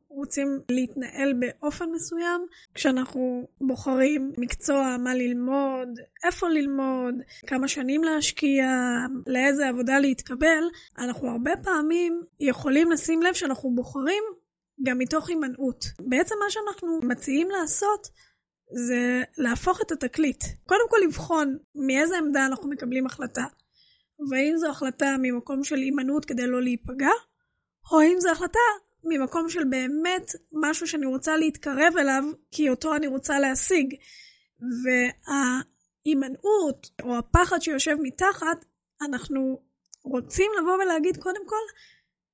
רוצים 0.09 0.61
להתנהל 0.69 1.33
באופן 1.33 1.91
מסוים, 1.91 2.47
כשאנחנו 2.75 3.49
בוחרים 3.61 4.33
מקצוע, 4.39 4.97
מה 5.05 5.15
ללמוד, 5.15 5.89
איפה 6.25 6.49
ללמוד, 6.49 7.15
כמה 7.47 7.69
שנים 7.69 8.05
להשקיע, 8.05 8.67
לאיזה 9.27 9.69
עבודה 9.69 9.99
להתקבל, 9.99 10.65
אנחנו 10.99 11.29
הרבה 11.29 11.53
פעמים 11.63 12.23
יכולים 12.41 12.91
לשים 12.91 13.23
לב 13.23 13.35
שאנחנו 13.35 13.75
בוחרים 13.75 14.23
גם 14.83 14.99
מתוך 14.99 15.29
הימנעות. 15.29 15.85
בעצם 16.01 16.35
מה 16.45 16.51
שאנחנו 16.51 17.01
מציעים 17.09 17.49
לעשות 17.51 18.09
זה 18.75 19.23
להפוך 19.39 19.81
את 19.81 19.93
התקליט. 19.93 20.45
קודם 20.67 20.89
כל 20.91 20.97
לבחון 21.05 21.59
מאיזה 21.75 22.19
עמדה 22.19 22.47
אנחנו 22.47 22.69
מקבלים 22.69 23.07
החלטה, 23.07 23.45
והאם 24.31 24.57
זו 24.57 24.69
החלטה 24.69 25.17
ממקום 25.23 25.65
של 25.65 25.77
הימנעות 25.77 26.25
כדי 26.25 26.47
לא 26.47 26.63
להיפגע, 26.63 27.11
או 27.93 28.01
האם 28.01 28.21
זו 28.21 28.31
החלטה 28.31 28.59
ממקום 29.05 29.49
של 29.49 29.65
באמת 29.65 30.33
משהו 30.53 30.87
שאני 30.87 31.07
רוצה 31.07 31.37
להתקרב 31.37 31.97
אליו, 31.99 32.25
כי 32.51 32.71
אותו 32.71 32.97
אני 32.97 33.07
רוצה 33.07 33.39
להשיג. 33.39 33.95
וההימנעות, 36.05 36.91
או 37.03 37.19
הפחד 37.19 37.63
שיושב 37.63 37.97
מתחת, 38.03 38.65
אנחנו 39.03 39.63
רוצים 40.05 40.51
לבוא 40.61 40.75
ולהגיד 40.75 41.17
קודם 41.17 41.47
כל, 41.47 41.63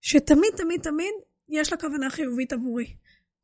שתמיד 0.00 0.50
תמיד 0.56 0.80
תמיד 0.80 1.14
יש 1.48 1.72
לה 1.72 1.78
כוונה 1.78 2.10
חיובית 2.10 2.52
עבורי. 2.52 2.96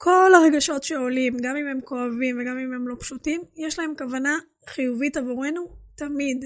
כל 0.05 0.35
הרגשות 0.35 0.83
שעולים, 0.83 1.37
גם 1.43 1.57
אם 1.57 1.67
הם 1.67 1.81
כואבים 1.81 2.39
וגם 2.41 2.59
אם 2.59 2.73
הם 2.73 2.89
לא 2.89 2.95
פשוטים, 3.01 3.43
יש 3.57 3.79
להם 3.79 3.93
כוונה 3.99 4.39
חיובית 4.69 5.17
עבורנו 5.17 5.67
תמיד. 5.95 6.45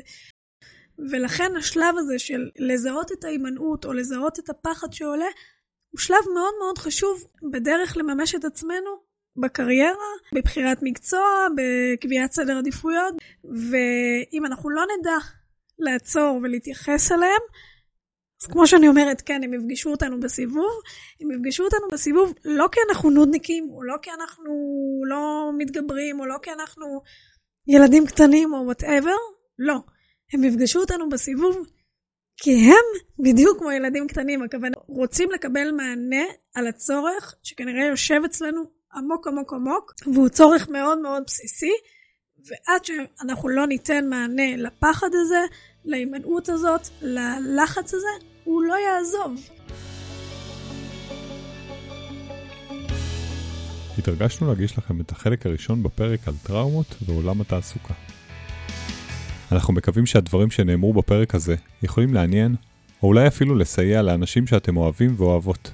ולכן 1.11 1.57
השלב 1.59 1.95
הזה 1.99 2.19
של 2.19 2.51
לזהות 2.59 3.13
את 3.13 3.25
ההימנעות 3.25 3.85
או 3.85 3.93
לזהות 3.93 4.39
את 4.39 4.51
הפחד 4.51 4.93
שעולה, 4.93 5.27
הוא 5.91 5.99
שלב 5.99 6.25
מאוד 6.35 6.55
מאוד 6.59 6.79
חשוב 6.79 7.25
בדרך 7.53 7.97
לממש 7.97 8.35
את 8.35 8.45
עצמנו 8.45 8.91
בקריירה, 9.37 10.13
בבחירת 10.35 10.79
מקצוע, 10.83 11.47
בקביעת 11.57 12.33
סדר 12.33 12.59
עדיפויות, 12.59 13.15
ואם 13.45 14.47
אנחנו 14.47 14.71
לא 14.71 14.83
נדע 14.99 15.17
לעצור 15.79 16.41
ולהתייחס 16.43 17.13
אליהם, 17.13 17.43
אז 18.43 18.47
כמו 18.47 18.67
שאני 18.67 18.89
אומרת, 18.89 19.21
כן, 19.21 19.41
הם 19.45 19.55
יפגשו 19.55 19.91
אותנו 19.91 20.21
בסיבוב, 20.21 20.73
הם 21.21 21.31
יפגשו 21.31 21.65
אותנו 21.65 21.89
בסיבוב 21.93 22.35
לא 22.45 22.69
כי 22.73 22.81
אנחנו 22.91 23.11
נודניקים, 23.11 23.71
או 23.71 23.83
לא 23.83 23.95
כי 24.03 24.11
אנחנו 24.11 24.53
לא 25.09 25.51
מתגברים, 25.59 26.21
או 26.21 26.27
לא 26.27 26.37
כי 26.43 26.51
אנחנו 26.53 27.01
ילדים 27.67 28.07
קטנים, 28.07 28.55
או 28.55 28.65
וואטאבר, 28.65 29.17
לא. 29.59 29.77
הם 30.33 30.45
יפגשו 30.45 30.81
אותנו 30.81 31.09
בסיבוב 31.09 31.67
כי 32.37 32.51
הם 32.51 32.85
בדיוק 33.25 33.59
כמו 33.59 33.71
ילדים 33.71 34.07
קטנים, 34.07 34.43
הכוונה, 34.43 34.77
רוצים 34.87 35.31
לקבל 35.31 35.71
מענה 35.71 36.25
על 36.55 36.67
הצורך 36.67 37.35
שכנראה 37.43 37.87
יושב 37.87 38.21
אצלנו 38.25 38.63
עמוק 38.95 39.27
עמוק 39.27 39.53
עמוק, 39.53 39.95
והוא 40.15 40.29
צורך 40.29 40.69
מאוד 40.69 40.99
מאוד 40.99 41.23
בסיסי, 41.27 41.73
ועד 42.47 42.85
שאנחנו 42.85 43.49
לא 43.49 43.67
ניתן 43.67 44.09
מענה 44.09 44.57
לפחד 44.57 45.09
הזה, 45.13 45.41
להימנעות 45.85 46.49
הזאת, 46.49 46.89
ללחץ 47.03 47.95
הזה, 47.95 48.25
הוא 48.45 48.63
לא 48.63 48.75
יעזוב. 48.75 49.49
התרגשנו 53.99 54.49
להגיש 54.49 54.79
לכם 54.79 55.01
את 55.01 55.11
החלק 55.11 55.47
הראשון 55.47 55.83
בפרק 55.83 56.29
על 56.29 56.35
טראומות 56.43 56.95
ועולם 57.07 57.41
התעסוקה. 57.41 57.95
אנחנו 59.53 59.75
מקווים 59.75 60.07
שהדברים 60.07 60.51
שנאמרו 60.51 60.93
בפרק 60.93 61.35
הזה 61.35 61.57
יכולים 61.83 62.15
לעניין, 62.15 62.57
או 63.03 63.09
אולי 63.09 63.27
אפילו 63.27 63.55
לסייע 63.55 64.03
לאנשים 64.03 64.47
שאתם 64.47 64.77
אוהבים 64.77 65.15
ואוהבות. 65.19 65.73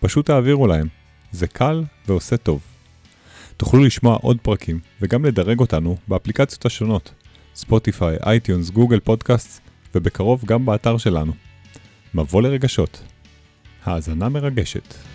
פשוט 0.00 0.26
תעבירו 0.26 0.66
להם, 0.66 0.88
זה 1.32 1.46
קל 1.46 1.82
ועושה 2.06 2.36
טוב. 2.36 2.60
תוכלו 3.56 3.84
לשמוע 3.84 4.16
עוד 4.16 4.38
פרקים 4.42 4.80
וגם 5.00 5.24
לדרג 5.24 5.60
אותנו 5.60 5.96
באפליקציות 6.08 6.66
השונות, 6.66 7.12
Spotify, 7.54 8.16
iTunes, 8.26 8.70
Google 8.70 9.00
Podcast, 9.00 9.60
ובקרוב 9.94 10.44
גם 10.44 10.66
באתר 10.66 10.98
שלנו. 10.98 11.32
מבוא 12.14 12.42
לרגשות. 12.42 13.02
האזנה 13.84 14.28
מרגשת. 14.28 15.13